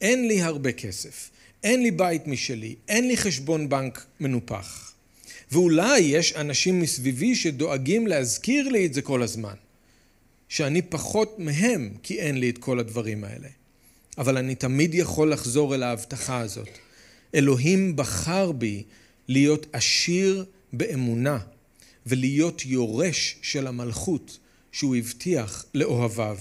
אין 0.00 0.28
לי 0.28 0.42
הרבה 0.42 0.72
כסף, 0.72 1.30
אין 1.64 1.82
לי 1.82 1.90
בית 1.90 2.26
משלי, 2.26 2.74
אין 2.88 3.08
לי 3.08 3.16
חשבון 3.16 3.68
בנק 3.68 4.04
מנופח. 4.20 4.92
ואולי 5.52 5.98
יש 5.98 6.32
אנשים 6.32 6.80
מסביבי 6.80 7.34
שדואגים 7.34 8.06
להזכיר 8.06 8.68
לי 8.68 8.86
את 8.86 8.94
זה 8.94 9.02
כל 9.02 9.22
הזמן. 9.22 9.54
שאני 10.50 10.82
פחות 10.82 11.38
מהם 11.38 11.94
כי 12.02 12.20
אין 12.20 12.40
לי 12.40 12.50
את 12.50 12.58
כל 12.58 12.78
הדברים 12.78 13.24
האלה. 13.24 13.48
אבל 14.18 14.36
אני 14.36 14.54
תמיד 14.54 14.94
יכול 14.94 15.32
לחזור 15.32 15.74
אל 15.74 15.82
ההבטחה 15.82 16.40
הזאת. 16.40 16.68
אלוהים 17.34 17.96
בחר 17.96 18.52
בי 18.52 18.82
להיות 19.28 19.66
עשיר 19.72 20.44
באמונה 20.72 21.38
ולהיות 22.06 22.66
יורש 22.66 23.36
של 23.42 23.66
המלכות 23.66 24.38
שהוא 24.72 24.96
הבטיח 24.96 25.64
לאוהביו. 25.74 26.38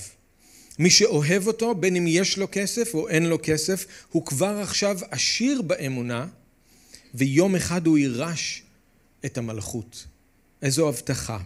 מי 0.79 0.89
שאוהב 0.89 1.47
אותו, 1.47 1.75
בין 1.75 1.95
אם 1.95 2.05
יש 2.07 2.37
לו 2.37 2.47
כסף 2.51 2.93
או 2.93 3.09
אין 3.09 3.25
לו 3.25 3.37
כסף, 3.43 3.85
הוא 4.11 4.25
כבר 4.25 4.59
עכשיו 4.61 4.99
עשיר 5.11 5.61
באמונה, 5.61 6.27
ויום 7.13 7.55
אחד 7.55 7.87
הוא 7.87 7.97
יירש 7.97 8.63
את 9.25 9.37
המלכות. 9.37 10.05
איזו 10.61 10.89
הבטחה. 10.89 11.39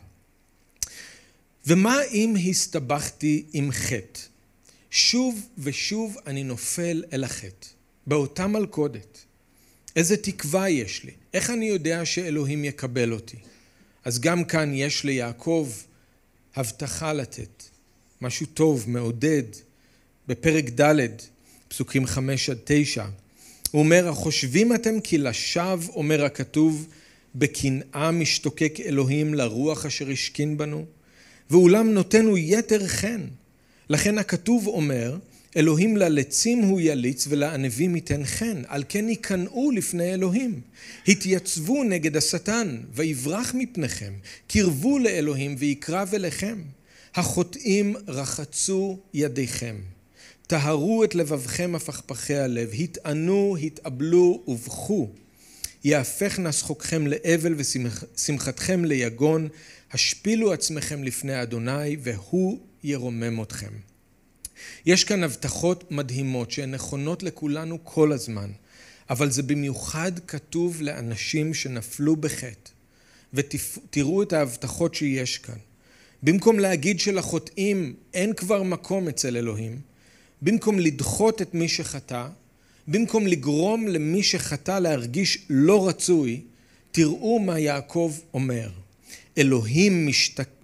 ומה 1.67 1.97
אם 2.12 2.36
הסתבכתי 2.49 3.43
עם 3.54 3.71
חטא? 3.71 4.19
שוב 4.91 5.47
ושוב 5.58 6.17
אני 6.28 6.43
נופל 6.43 7.04
אל 7.13 7.23
החטא, 7.23 7.67
באותה 8.08 8.47
מלכודת. 8.47 9.23
איזה 9.95 10.17
תקווה 10.17 10.69
יש 10.69 11.04
לי? 11.04 11.12
איך 11.34 11.49
אני 11.49 11.65
יודע 11.65 12.06
שאלוהים 12.06 12.65
יקבל 12.65 13.13
אותי? 13.13 13.38
אז 14.06 14.19
גם 14.19 14.43
כאן 14.43 14.73
יש 14.73 15.04
ליעקב 15.04 15.69
הבטחה 16.56 17.13
לתת, 17.13 17.63
משהו 18.21 18.45
טוב, 18.45 18.86
מעודד. 18.88 19.43
בפרק 20.28 20.69
ד', 20.82 21.08
פסוקים 21.67 22.06
חמש 22.06 22.49
עד 22.49 22.58
תשע, 22.63 23.06
הוא 23.71 23.80
אומר, 23.80 24.10
החושבים 24.10 24.76
אתם 24.76 24.99
כי 24.99 25.17
לשווא, 25.17 25.93
אומר 25.93 26.26
הכתוב, 26.26 26.88
בקנאה 27.36 28.12
משתוקק 28.12 28.73
אלוהים 28.86 29.34
לרוח 29.34 29.86
אשר 29.86 30.10
השכין 30.10 30.58
בנו? 30.58 30.86
ואולם 31.49 31.93
נותנו 31.93 32.38
יתר 32.38 32.88
חן. 32.88 33.21
לכן 33.89 34.17
הכתוב 34.17 34.67
אומר, 34.67 35.17
אלוהים 35.58 35.97
ללצים 35.97 36.60
הוא 36.60 36.82
יליץ 36.82 37.25
ולענבים 37.29 37.95
ייתן 37.95 38.25
חן, 38.25 38.62
על 38.67 38.84
כן 38.89 39.10
ייכנעו 39.10 39.71
לפני 39.71 40.13
אלוהים. 40.13 40.62
התייצבו 41.08 41.84
נגד 41.84 42.17
השטן, 42.17 42.77
ויברח 42.93 43.56
מפניכם, 43.58 44.13
קרבו 44.47 44.99
לאלוהים 44.99 45.56
ויקרב 45.58 46.10
אליכם. 46.13 46.62
החוטאים 47.15 47.95
רחצו 48.08 48.99
ידיכם. 49.13 49.75
טהרו 50.47 51.03
את 51.03 51.15
לבבכם 51.15 51.75
הפכפכי 51.75 52.36
הלב, 52.36 52.69
התענו, 52.79 53.58
התאבלו 53.63 54.43
ובכו. 54.47 55.10
יהפך 55.84 56.39
נשחוקכם 56.39 57.08
לאבל 57.08 57.56
ושמחתכם 57.58 58.86
ליגון, 58.86 59.47
השפילו 59.93 60.53
עצמכם 60.53 61.03
לפני 61.03 61.41
אדוני 61.41 61.97
והוא 61.99 62.60
ירומם 62.84 63.41
אתכם. 63.41 63.71
יש 64.86 65.03
כאן 65.03 65.23
הבטחות 65.23 65.91
מדהימות 65.91 66.51
שהן 66.51 66.71
נכונות 66.71 67.23
לכולנו 67.23 67.77
כל 67.84 68.12
הזמן. 68.12 68.51
אבל 69.10 69.32
זה 69.32 69.43
במיוחד 69.43 70.12
כתוב 70.27 70.82
לאנשים 70.82 71.53
שנפלו 71.53 72.15
בחטא. 72.15 72.71
ותראו 73.34 74.23
את 74.23 74.34
ההבטחות 74.34 74.95
שיש 74.95 75.38
כאן. 75.38 75.58
במקום 76.23 76.60
להגיד 76.60 76.99
שלחוטאים 76.99 77.93
אין 78.13 78.34
כבר 78.34 78.63
מקום 78.63 79.08
אצל 79.08 79.38
אלוהים, 79.38 79.82
במקום 80.41 80.79
לדחות 80.79 81.41
את 81.41 81.53
מי 81.53 81.69
שחטא, 81.69 82.27
במקום 82.88 83.27
לגרום 83.27 83.88
למי 83.88 84.23
שחטא 84.23 84.79
להרגיש 84.79 85.45
לא 85.49 85.88
רצוי, 85.88 86.41
תראו 86.91 87.39
מה 87.39 87.60
יעקב 87.60 88.13
אומר. 88.34 88.69
אלוהים 89.37 90.09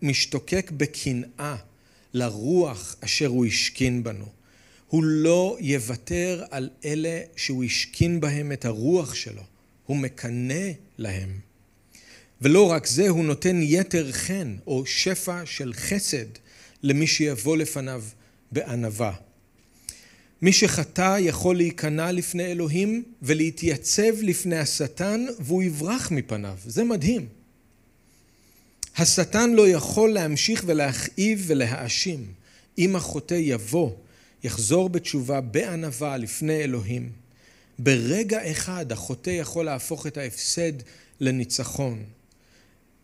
משתוקק 0.01 0.71
בקנאה 0.77 1.55
לרוח 2.13 2.95
אשר 3.01 3.27
הוא 3.27 3.45
השכין 3.45 4.03
בנו. 4.03 4.25
הוא 4.88 5.03
לא 5.03 5.58
יוותר 5.60 6.43
על 6.51 6.69
אלה 6.86 7.21
שהוא 7.36 7.63
השכין 7.63 8.21
בהם 8.21 8.51
את 8.51 8.65
הרוח 8.65 9.15
שלו, 9.15 9.41
הוא 9.86 9.97
מקנא 9.97 10.71
להם. 10.97 11.39
ולא 12.41 12.71
רק 12.71 12.88
זה, 12.88 13.10
הוא 13.10 13.25
נותן 13.25 13.60
יתר 13.62 14.12
חן 14.12 14.55
או 14.67 14.86
שפע 14.86 15.45
של 15.45 15.73
חסד 15.73 16.25
למי 16.84 17.08
שיבוא 17.08 17.58
לפניו 17.58 18.03
בענווה. 18.51 19.13
מי 20.41 20.53
שחטא 20.53 21.17
יכול 21.19 21.58
להיכנע 21.58 22.12
לפני 22.12 22.45
אלוהים 22.45 23.03
ולהתייצב 23.21 24.21
לפני 24.21 24.58
השטן 24.58 25.25
והוא 25.39 25.63
יברח 25.63 26.12
מפניו. 26.12 26.58
זה 26.65 26.84
מדהים. 26.84 27.38
השטן 28.97 29.49
לא 29.49 29.67
יכול 29.67 30.13
להמשיך 30.13 30.63
ולהכאיב 30.65 31.43
ולהאשים. 31.47 32.34
אם 32.78 32.95
החוטא 32.95 33.34
יבוא, 33.34 33.91
יחזור 34.43 34.89
בתשובה 34.89 35.41
בענווה 35.41 36.17
לפני 36.17 36.63
אלוהים. 36.63 37.12
ברגע 37.80 38.52
אחד 38.52 38.91
החוטא 38.91 39.30
יכול 39.30 39.65
להפוך 39.65 40.08
את 40.08 40.17
ההפסד 40.17 40.73
לניצחון. 41.19 42.04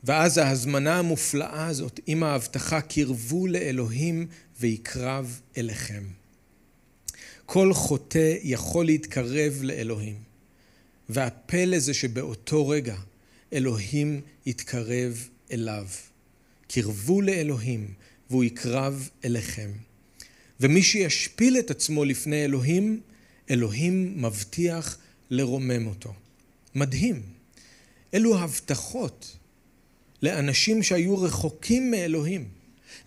ואז 0.03 0.37
ההזמנה 0.37 0.99
המופלאה 0.99 1.67
הזאת 1.67 1.99
עם 2.07 2.23
ההבטחה 2.23 2.81
קרבו 2.81 3.47
לאלוהים 3.47 4.27
ויקרב 4.59 5.39
אליכם. 5.57 6.03
כל 7.45 7.73
חוטא 7.73 8.35
יכול 8.43 8.85
להתקרב 8.85 9.59
לאלוהים. 9.61 10.15
והפלא 11.09 11.79
זה 11.79 11.93
שבאותו 11.93 12.67
רגע 12.67 12.95
אלוהים 13.53 14.21
יתקרב 14.45 15.27
אליו. 15.51 15.87
קרבו 16.67 17.21
לאלוהים 17.21 17.93
והוא 18.29 18.43
יקרב 18.43 19.09
אליכם. 19.25 19.71
ומי 20.59 20.83
שישפיל 20.83 21.59
את 21.59 21.71
עצמו 21.71 22.05
לפני 22.05 22.45
אלוהים, 22.45 23.01
אלוהים 23.49 24.21
מבטיח 24.21 24.97
לרומם 25.29 25.87
אותו. 25.87 26.13
מדהים. 26.75 27.21
אלו 28.13 28.39
הבטחות 28.39 29.37
לאנשים 30.21 30.83
שהיו 30.83 31.21
רחוקים 31.21 31.91
מאלוהים, 31.91 32.47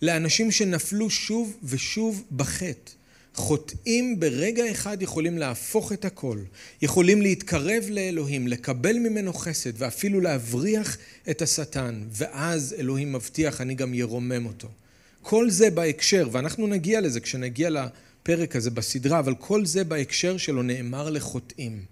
לאנשים 0.01 0.51
שנפלו 0.51 1.09
שוב 1.09 1.57
ושוב 1.63 2.23
בחטא. 2.35 2.91
חוטאים 3.39 4.19
ברגע 4.19 4.71
אחד 4.71 5.01
יכולים 5.01 5.37
להפוך 5.37 5.93
את 5.93 6.05
הכל, 6.05 6.39
יכולים 6.81 7.21
להתקרב 7.21 7.83
לאלוהים, 7.89 8.47
לקבל 8.47 8.99
ממנו 8.99 9.33
חסד 9.33 9.71
ואפילו 9.77 10.21
להבריח 10.21 10.97
את 11.29 11.41
השטן, 11.41 12.03
ואז 12.11 12.75
אלוהים 12.79 13.13
מבטיח 13.13 13.61
אני 13.61 13.75
גם 13.75 13.93
ירומם 13.93 14.45
אותו. 14.45 14.67
כל 15.21 15.49
זה 15.49 15.69
בהקשר, 15.69 16.29
ואנחנו 16.31 16.67
נגיע 16.67 17.01
לזה 17.01 17.19
כשנגיע 17.19 17.69
לפרק 17.69 18.55
הזה 18.55 18.69
בסדרה, 18.69 19.19
אבל 19.19 19.35
כל 19.35 19.65
זה 19.65 19.83
בהקשר 19.83 20.37
שלו 20.37 20.63
נאמר 20.63 21.09
לחוטאים. 21.09 21.83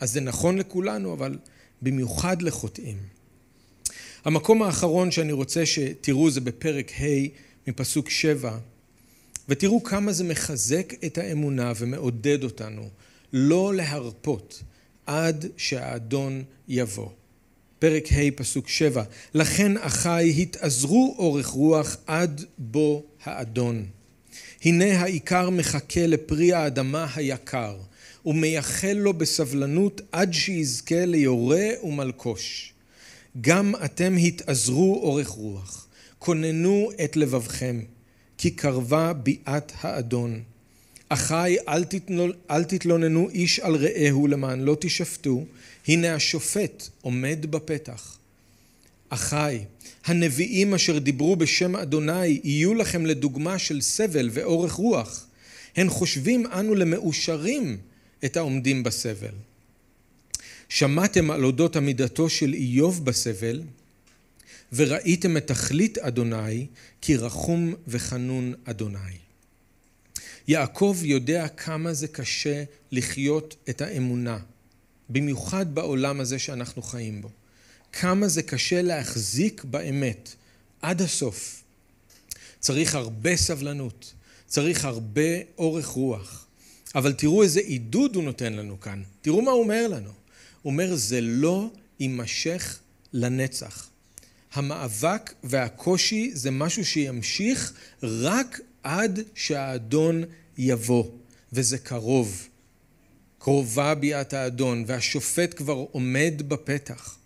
אז 0.00 0.12
זה 0.12 0.20
נכון 0.20 0.58
לכולנו, 0.58 1.12
אבל 1.12 1.38
במיוחד 1.82 2.42
לחוטאים. 2.42 2.96
המקום 4.24 4.62
האחרון 4.62 5.10
שאני 5.10 5.32
רוצה 5.32 5.66
שתראו 5.66 6.30
זה 6.30 6.40
בפרק 6.40 6.92
ה' 7.00 7.28
מפסוק 7.66 8.10
שבע, 8.10 8.58
ותראו 9.50 9.82
כמה 9.82 10.12
זה 10.12 10.24
מחזק 10.24 10.92
את 11.06 11.18
האמונה 11.18 11.72
ומעודד 11.76 12.44
אותנו 12.44 12.88
לא 13.32 13.74
להרפות 13.74 14.62
עד 15.06 15.46
שהאדון 15.56 16.42
יבוא. 16.68 17.08
פרק 17.78 18.04
ה' 18.12 18.30
פסוק 18.36 18.68
שבע, 18.68 19.02
לכן 19.34 19.76
אחי 19.76 20.34
התאזרו 20.38 21.14
אורך 21.18 21.46
רוח 21.46 21.96
עד 22.06 22.44
בוא 22.58 23.02
האדון. 23.24 23.86
הנה 24.64 25.00
העיקר 25.00 25.50
מחכה 25.50 26.06
לפרי 26.06 26.52
האדמה 26.52 27.06
היקר, 27.14 27.76
ומייחל 28.26 28.92
לו 28.92 29.12
בסבלנות 29.12 30.00
עד 30.12 30.32
שיזכה 30.32 31.04
ליורה 31.04 31.68
ומלקוש. 31.84 32.72
גם 33.40 33.74
אתם 33.84 34.16
התאזרו 34.16 35.00
אורך 35.02 35.28
רוח, 35.28 35.86
כוננו 36.18 36.90
את 37.04 37.16
לבבכם, 37.16 37.80
כי 38.40 38.50
קרבה 38.50 39.12
ביאת 39.12 39.72
האדון. 39.80 40.42
אחי 41.08 41.56
אל, 41.68 41.84
תתנול, 41.84 42.32
אל 42.50 42.64
תתלוננו 42.64 43.28
איש 43.30 43.60
על 43.60 43.76
רעהו 43.76 44.26
למען 44.26 44.60
לא 44.60 44.76
תשפטו, 44.80 45.44
הנה 45.88 46.14
השופט 46.14 46.88
עומד 47.00 47.46
בפתח. 47.50 48.18
אחי, 49.08 49.58
הנביאים 50.04 50.74
אשר 50.74 50.98
דיברו 50.98 51.36
בשם 51.36 51.76
אדוני 51.76 52.40
יהיו 52.44 52.74
לכם 52.74 53.06
לדוגמה 53.06 53.58
של 53.58 53.80
סבל 53.80 54.30
ואורך 54.32 54.72
רוח. 54.72 55.26
הן 55.76 55.88
חושבים 55.88 56.46
אנו 56.46 56.74
למאושרים 56.74 57.76
את 58.24 58.36
העומדים 58.36 58.82
בסבל. 58.82 59.34
שמעתם 60.68 61.30
על 61.30 61.44
אודות 61.44 61.76
עמידתו 61.76 62.28
של 62.28 62.54
איוב 62.54 63.04
בסבל, 63.04 63.62
וראיתם 64.72 65.36
את 65.36 65.46
תכלית 65.46 65.98
אדוני, 65.98 66.66
כי 67.00 67.16
רחום 67.16 67.74
וחנון 67.88 68.54
אדוני. 68.64 69.18
יעקב 70.48 70.96
יודע 71.02 71.48
כמה 71.48 71.92
זה 71.92 72.08
קשה 72.08 72.64
לחיות 72.92 73.56
את 73.70 73.80
האמונה, 73.80 74.38
במיוחד 75.08 75.74
בעולם 75.74 76.20
הזה 76.20 76.38
שאנחנו 76.38 76.82
חיים 76.82 77.22
בו. 77.22 77.30
כמה 77.92 78.28
זה 78.28 78.42
קשה 78.42 78.82
להחזיק 78.82 79.64
באמת 79.64 80.34
עד 80.82 81.02
הסוף. 81.02 81.62
צריך 82.60 82.94
הרבה 82.94 83.36
סבלנות, 83.36 84.12
צריך 84.46 84.84
הרבה 84.84 85.30
אורך 85.58 85.86
רוח. 85.86 86.46
אבל 86.94 87.12
תראו 87.12 87.42
איזה 87.42 87.60
עידוד 87.60 88.16
הוא 88.16 88.24
נותן 88.24 88.52
לנו 88.52 88.80
כאן. 88.80 89.02
תראו 89.22 89.42
מה 89.42 89.50
הוא 89.50 89.62
אומר 89.62 89.88
לנו. 89.88 90.10
הוא 90.62 90.72
אומר, 90.72 90.96
זה 90.96 91.20
לא 91.20 91.70
יימשך 92.00 92.78
לנצח. 93.12 93.89
המאבק 94.52 95.32
והקושי 95.44 96.30
זה 96.34 96.50
משהו 96.50 96.84
שימשיך 96.84 97.72
רק 98.02 98.60
עד 98.82 99.20
שהאדון 99.34 100.24
יבוא, 100.58 101.04
וזה 101.52 101.78
קרוב. 101.78 102.48
קרובה 103.38 103.94
ביאת 103.94 104.32
האדון, 104.32 104.84
והשופט 104.86 105.54
כבר 105.56 105.84
עומד 105.92 106.34
בפתח. 106.48 107.16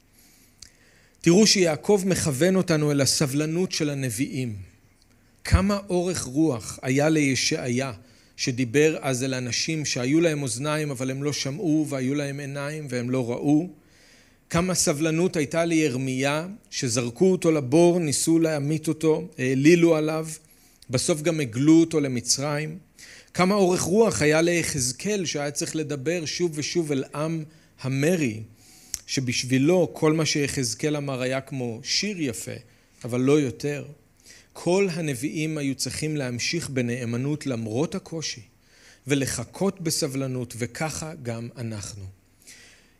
תראו 1.20 1.46
שיעקב 1.46 2.02
מכוון 2.06 2.56
אותנו 2.56 2.90
אל 2.90 3.00
הסבלנות 3.00 3.72
של 3.72 3.90
הנביאים. 3.90 4.56
כמה 5.44 5.80
אורך 5.88 6.22
רוח 6.22 6.78
היה 6.82 7.08
לישעיה, 7.08 7.92
שדיבר 8.36 8.98
אז 9.00 9.24
אל 9.24 9.34
אנשים 9.34 9.84
שהיו 9.84 10.20
להם 10.20 10.42
אוזניים 10.42 10.90
אבל 10.90 11.10
הם 11.10 11.22
לא 11.22 11.32
שמעו, 11.32 11.86
והיו 11.88 12.14
להם 12.14 12.40
עיניים 12.40 12.86
והם 12.90 13.10
לא 13.10 13.30
ראו. 13.30 13.68
כמה 14.54 14.74
סבלנות 14.74 15.36
הייתה 15.36 15.64
לירמיה, 15.64 16.46
שזרקו 16.70 17.32
אותו 17.32 17.50
לבור, 17.50 17.98
ניסו 17.98 18.38
להמית 18.38 18.88
אותו, 18.88 19.28
העלילו 19.38 19.96
עליו, 19.96 20.28
בסוף 20.90 21.22
גם 21.22 21.40
הגלו 21.40 21.80
אותו 21.80 22.00
למצרים. 22.00 22.78
כמה 23.34 23.54
אורך 23.54 23.80
רוח 23.80 24.22
היה 24.22 24.42
ליחזקאל 24.42 25.24
שהיה 25.24 25.50
צריך 25.50 25.76
לדבר 25.76 26.24
שוב 26.24 26.52
ושוב 26.54 26.92
אל 26.92 27.04
עם 27.14 27.44
המרי, 27.80 28.42
שבשבילו 29.06 29.90
כל 29.92 30.12
מה 30.12 30.26
שיחזקאל 30.26 30.96
אמר 30.96 31.22
היה 31.22 31.40
כמו 31.40 31.80
שיר 31.82 32.22
יפה, 32.22 32.56
אבל 33.04 33.20
לא 33.20 33.40
יותר. 33.40 33.84
כל 34.52 34.88
הנביאים 34.92 35.58
היו 35.58 35.74
צריכים 35.74 36.16
להמשיך 36.16 36.70
בנאמנות 36.70 37.46
למרות 37.46 37.94
הקושי, 37.94 38.42
ולחכות 39.06 39.80
בסבלנות, 39.80 40.54
וככה 40.58 41.12
גם 41.22 41.48
אנחנו. 41.56 42.23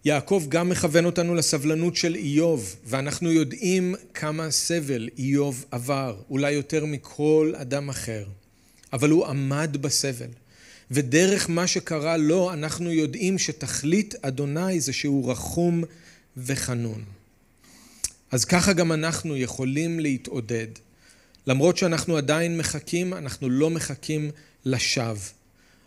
יעקב 0.04 0.44
גם 0.48 0.68
מכוון 0.68 1.04
אותנו 1.04 1.34
לסבלנות 1.34 1.96
של 1.96 2.14
איוב, 2.14 2.76
ואנחנו 2.84 3.32
יודעים 3.32 3.94
כמה 4.14 4.50
סבל 4.50 5.08
איוב 5.18 5.64
עבר, 5.70 6.16
אולי 6.30 6.52
יותר 6.52 6.84
מכל 6.84 7.52
אדם 7.56 7.88
אחר, 7.88 8.24
אבל 8.92 9.10
הוא 9.10 9.26
עמד 9.26 9.76
בסבל. 9.80 10.28
ודרך 10.90 11.50
מה 11.50 11.66
שקרה 11.66 12.16
לו, 12.16 12.52
אנחנו 12.52 12.92
יודעים 12.92 13.38
שתכלית 13.38 14.14
אדוני 14.22 14.80
זה 14.80 14.92
שהוא 14.92 15.30
רחום 15.30 15.84
וחנון. 16.36 17.04
אז 18.30 18.44
ככה 18.44 18.72
גם 18.72 18.92
אנחנו 18.92 19.36
יכולים 19.36 20.00
להתעודד. 20.00 20.68
למרות 21.46 21.76
שאנחנו 21.76 22.16
עדיין 22.16 22.58
מחכים, 22.58 23.14
אנחנו 23.14 23.50
לא 23.50 23.70
מחכים 23.70 24.30
לשווא. 24.64 25.16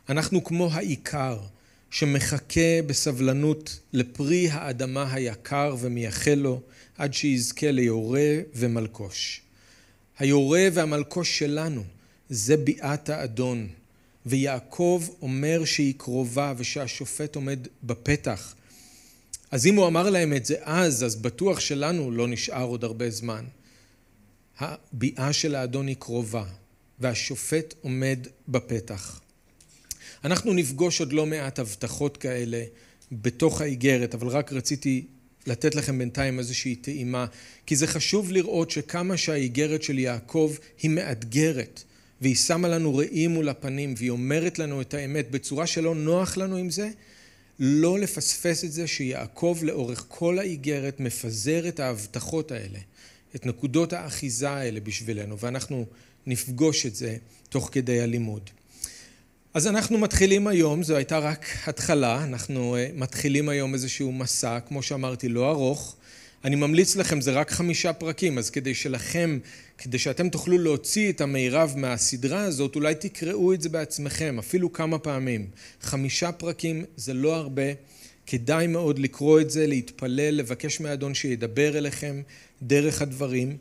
אנחנו 0.09 0.43
כמו 0.43 0.69
העיקר, 0.73 1.37
שמחכה 1.91 2.81
בסבלנות 2.87 3.79
לפרי 3.93 4.49
האדמה 4.49 5.13
היקר 5.13 5.75
ומייחל 5.79 6.35
לו 6.35 6.61
עד 6.97 7.13
שיזכה 7.13 7.71
ליורה 7.71 8.37
ומלקוש. 8.55 9.41
היורה 10.19 10.67
והמלקוש 10.73 11.39
שלנו 11.39 11.83
זה 12.29 12.57
ביאת 12.57 13.09
האדון, 13.09 13.67
ויעקב 14.25 15.03
אומר 15.21 15.65
שהיא 15.65 15.93
קרובה 15.97 16.53
ושהשופט 16.57 17.35
עומד 17.35 17.59
בפתח. 17.83 18.55
אז 19.51 19.65
אם 19.65 19.75
הוא 19.75 19.87
אמר 19.87 20.09
להם 20.09 20.33
את 20.33 20.45
זה 20.45 20.55
אז, 20.61 21.03
אז 21.03 21.15
בטוח 21.15 21.59
שלנו 21.59 22.11
לא 22.11 22.27
נשאר 22.27 22.63
עוד 22.63 22.83
הרבה 22.83 23.09
זמן. 23.09 23.45
הביאה 24.59 25.33
של 25.33 25.55
האדון 25.55 25.87
היא 25.87 25.95
קרובה, 25.99 26.45
והשופט 26.99 27.73
עומד 27.81 28.19
בפתח. 28.47 29.19
אנחנו 30.25 30.53
נפגוש 30.53 30.99
עוד 30.99 31.13
לא 31.13 31.25
מעט 31.25 31.59
הבטחות 31.59 32.17
כאלה 32.17 32.63
בתוך 33.11 33.61
האיגרת, 33.61 34.15
אבל 34.15 34.27
רק 34.27 34.53
רציתי 34.53 35.05
לתת 35.47 35.75
לכם 35.75 35.97
בינתיים 35.97 36.39
איזושהי 36.39 36.75
טעימה, 36.75 37.25
כי 37.65 37.75
זה 37.75 37.87
חשוב 37.87 38.31
לראות 38.31 38.71
שכמה 38.71 39.17
שהאיגרת 39.17 39.83
של 39.83 39.99
יעקב 39.99 40.55
היא 40.81 40.91
מאתגרת, 40.91 41.83
והיא 42.21 42.35
שמה 42.35 42.67
לנו 42.67 42.95
ראי 42.95 43.27
מול 43.27 43.49
הפנים, 43.49 43.93
והיא 43.97 44.09
אומרת 44.09 44.59
לנו 44.59 44.81
את 44.81 44.93
האמת 44.93 45.31
בצורה 45.31 45.67
שלא 45.67 45.95
נוח 45.95 46.37
לנו 46.37 46.55
עם 46.55 46.69
זה, 46.69 46.89
לא 47.59 47.99
לפספס 47.99 48.63
את 48.63 48.71
זה 48.71 48.87
שיעקב 48.87 49.59
לאורך 49.61 50.05
כל 50.07 50.39
האיגרת 50.39 50.99
מפזר 50.99 51.67
את 51.67 51.79
ההבטחות 51.79 52.51
האלה, 52.51 52.79
את 53.35 53.45
נקודות 53.45 53.93
האחיזה 53.93 54.49
האלה 54.49 54.79
בשבילנו, 54.79 55.39
ואנחנו 55.39 55.85
נפגוש 56.27 56.85
את 56.85 56.95
זה 56.95 57.17
תוך 57.49 57.69
כדי 57.71 58.01
הלימוד. 58.01 58.49
אז 59.53 59.67
אנחנו 59.67 59.97
מתחילים 59.97 60.47
היום, 60.47 60.83
זו 60.83 60.95
הייתה 60.95 61.19
רק 61.19 61.45
התחלה, 61.65 62.23
אנחנו 62.23 62.75
אה, 62.75 62.87
מתחילים 62.95 63.49
היום 63.49 63.73
איזשהו 63.73 64.11
מסע, 64.11 64.59
כמו 64.59 64.81
שאמרתי, 64.83 65.29
לא 65.29 65.51
ארוך. 65.51 65.95
אני 66.43 66.55
ממליץ 66.55 66.95
לכם, 66.95 67.21
זה 67.21 67.31
רק 67.31 67.51
חמישה 67.51 67.93
פרקים, 67.93 68.37
אז 68.37 68.49
כדי 68.49 68.75
שלכם, 68.75 69.39
כדי 69.77 69.99
שאתם 69.99 70.29
תוכלו 70.29 70.57
להוציא 70.57 71.11
את 71.11 71.21
המירב 71.21 71.73
מהסדרה 71.77 72.43
הזאת, 72.43 72.75
אולי 72.75 72.95
תקראו 72.95 73.53
את 73.53 73.61
זה 73.61 73.69
בעצמכם, 73.69 74.35
אפילו 74.39 74.73
כמה 74.73 74.99
פעמים. 74.99 75.47
חמישה 75.81 76.31
פרקים 76.31 76.85
זה 76.95 77.13
לא 77.13 77.35
הרבה, 77.35 77.63
כדאי 78.25 78.67
מאוד 78.67 78.99
לקרוא 78.99 79.41
את 79.41 79.49
זה, 79.49 79.67
להתפלל, 79.67 80.33
לבקש 80.33 80.81
מהאדון 80.81 81.13
שידבר 81.13 81.77
אליכם 81.77 82.21
דרך 82.61 83.01
הדברים. 83.01 83.57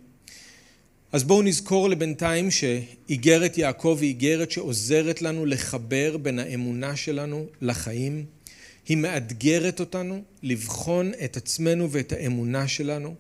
אז 1.17 1.25
בואו 1.25 1.43
נזכור 1.43 1.89
לבינתיים 1.89 2.51
שאיגרת 2.51 3.59
יעקב 3.59 3.99
היא 4.01 4.09
איגרת 4.09 4.51
שעוזרת 4.51 5.23
לנו 5.23 5.47
לחבר 5.47 6.17
בין 6.17 6.39
האמונה 6.39 6.97
שלנו 6.97 7.47
לחיים. 7.61 8.25
היא 8.89 8.97
מאתגרת 8.97 9.81
אותנו 9.81 10.23
לבחון 10.43 11.13
את 11.25 11.37
עצמנו 11.37 11.91
ואת 11.91 12.13
האמונה 12.13 12.69
שלנו, 12.69 13.15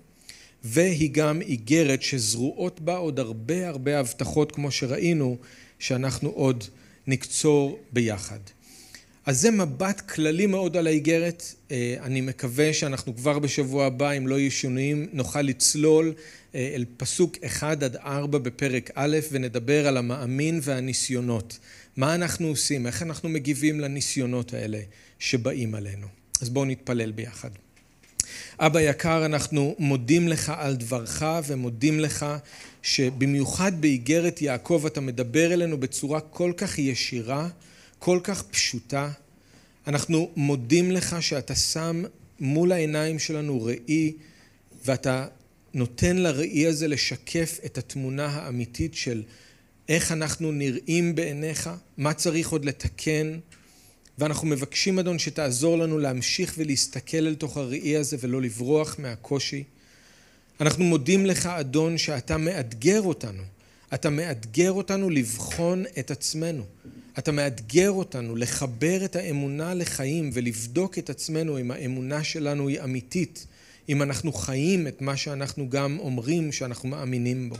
והיא 0.64 1.10
גם 1.12 1.42
איגרת 1.42 2.02
שזרועות 2.02 2.80
בה 2.80 2.96
עוד 2.96 3.18
הרבה 3.18 3.68
הרבה 3.68 3.98
הבטחות 3.98 4.52
כמו 4.52 4.70
שראינו 4.70 5.36
שאנחנו 5.78 6.28
עוד 6.28 6.64
נקצור 7.06 7.78
ביחד. 7.92 8.40
אז 9.26 9.40
זה 9.40 9.50
מבט 9.50 10.00
כללי 10.00 10.46
מאוד 10.46 10.76
על 10.76 10.86
האיגרת, 10.86 11.54
אה, 11.70 11.96
אני 12.02 12.20
מקווה 12.20 12.72
שאנחנו 12.72 13.16
כבר 13.16 13.38
בשבוע 13.38 13.86
הבא, 13.86 14.10
אם 14.10 14.26
לא 14.26 14.38
יהיו 14.38 14.50
שינויים, 14.50 15.08
נוכל 15.12 15.42
לצלול 15.42 16.14
אל 16.56 16.84
פסוק 16.96 17.36
1 17.46 17.82
עד 17.82 17.96
4 17.96 18.38
בפרק 18.38 18.90
א' 18.94 19.18
ונדבר 19.32 19.86
על 19.88 19.96
המאמין 19.96 20.60
והניסיונות. 20.62 21.58
מה 21.96 22.14
אנחנו 22.14 22.48
עושים, 22.48 22.86
איך 22.86 23.02
אנחנו 23.02 23.28
מגיבים 23.28 23.80
לניסיונות 23.80 24.54
האלה 24.54 24.80
שבאים 25.18 25.74
עלינו. 25.74 26.06
אז 26.40 26.50
בואו 26.50 26.64
נתפלל 26.64 27.12
ביחד. 27.12 27.50
אבא 28.58 28.80
יקר, 28.80 29.26
אנחנו 29.26 29.74
מודים 29.78 30.28
לך 30.28 30.52
על 30.56 30.76
דברך 30.76 31.22
ומודים 31.46 32.00
לך 32.00 32.26
שבמיוחד 32.82 33.80
באיגרת 33.80 34.42
יעקב 34.42 34.84
אתה 34.86 35.00
מדבר 35.00 35.52
אלינו 35.52 35.78
בצורה 35.78 36.20
כל 36.20 36.52
כך 36.56 36.78
ישירה, 36.78 37.48
כל 37.98 38.20
כך 38.22 38.42
פשוטה. 38.42 39.10
אנחנו 39.86 40.30
מודים 40.36 40.90
לך 40.90 41.16
שאתה 41.20 41.54
שם 41.54 42.02
מול 42.40 42.72
העיניים 42.72 43.18
שלנו 43.18 43.64
ראי 43.64 44.12
ואתה 44.84 45.26
נותן 45.76 46.16
לראי 46.16 46.66
הזה 46.66 46.88
לשקף 46.88 47.58
את 47.64 47.78
התמונה 47.78 48.26
האמיתית 48.26 48.94
של 48.94 49.22
איך 49.88 50.12
אנחנו 50.12 50.52
נראים 50.52 51.14
בעיניך, 51.14 51.70
מה 51.96 52.14
צריך 52.14 52.48
עוד 52.48 52.64
לתקן, 52.64 53.38
ואנחנו 54.18 54.46
מבקשים 54.46 54.98
אדון 54.98 55.18
שתעזור 55.18 55.78
לנו 55.78 55.98
להמשיך 55.98 56.54
ולהסתכל 56.58 57.16
אל 57.16 57.34
תוך 57.34 57.56
הראי 57.56 57.96
הזה 57.96 58.16
ולא 58.20 58.42
לברוח 58.42 58.96
מהקושי. 58.98 59.64
אנחנו 60.60 60.84
מודים 60.84 61.26
לך 61.26 61.46
אדון 61.46 61.98
שאתה 61.98 62.36
מאתגר 62.36 63.02
אותנו, 63.02 63.42
אתה 63.94 64.10
מאתגר 64.10 64.72
אותנו 64.72 65.10
לבחון 65.10 65.84
את 65.98 66.10
עצמנו, 66.10 66.64
אתה 67.18 67.32
מאתגר 67.32 67.90
אותנו 67.90 68.36
לחבר 68.36 69.04
את 69.04 69.16
האמונה 69.16 69.74
לחיים 69.74 70.30
ולבדוק 70.32 70.98
את 70.98 71.10
עצמנו 71.10 71.60
אם 71.60 71.70
האמונה 71.70 72.24
שלנו 72.24 72.68
היא 72.68 72.80
אמיתית, 72.80 73.46
אם 73.88 74.02
אנחנו 74.02 74.32
חיים 74.32 74.86
את 74.86 75.02
מה 75.02 75.16
שאנחנו 75.16 75.70
גם 75.70 75.98
אומרים 75.98 76.52
שאנחנו 76.52 76.88
מאמינים 76.88 77.48
בו. 77.48 77.56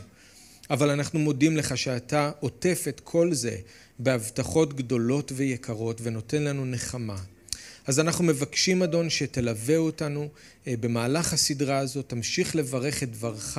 אבל 0.69 0.89
אנחנו 0.89 1.19
מודים 1.19 1.57
לך 1.57 1.77
שאתה 1.77 2.31
עוטף 2.39 2.85
את 2.89 2.99
כל 2.99 3.33
זה 3.33 3.57
בהבטחות 3.99 4.73
גדולות 4.73 5.31
ויקרות 5.35 5.99
ונותן 6.03 6.43
לנו 6.43 6.65
נחמה. 6.65 7.17
אז 7.85 7.99
אנחנו 7.99 8.23
מבקשים 8.23 8.83
אדון 8.83 9.09
שתלווה 9.09 9.77
אותנו 9.77 10.29
אה, 10.67 10.73
במהלך 10.79 11.33
הסדרה 11.33 11.77
הזאת, 11.77 12.09
תמשיך 12.09 12.55
לברך 12.55 13.03
את 13.03 13.11
דברך 13.11 13.57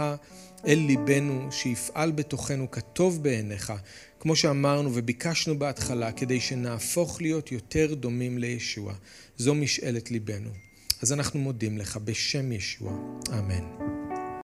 אל 0.66 0.78
ליבנו, 0.78 1.48
שיפעל 1.52 2.10
בתוכנו 2.10 2.70
כטוב 2.70 3.22
בעיניך, 3.22 3.72
כמו 4.20 4.36
שאמרנו 4.36 4.90
וביקשנו 4.94 5.58
בהתחלה, 5.58 6.12
כדי 6.12 6.40
שנהפוך 6.40 7.22
להיות 7.22 7.52
יותר 7.52 7.94
דומים 7.94 8.38
לישוע. 8.38 8.94
זו 9.36 9.54
משאלת 9.54 10.10
ליבנו. 10.10 10.67
אז 11.02 11.12
אנחנו 11.12 11.40
מודים 11.40 11.78
לך 11.78 11.96
בשם 12.04 12.52
ישוע. 12.52 12.92
אמן. 13.32 13.64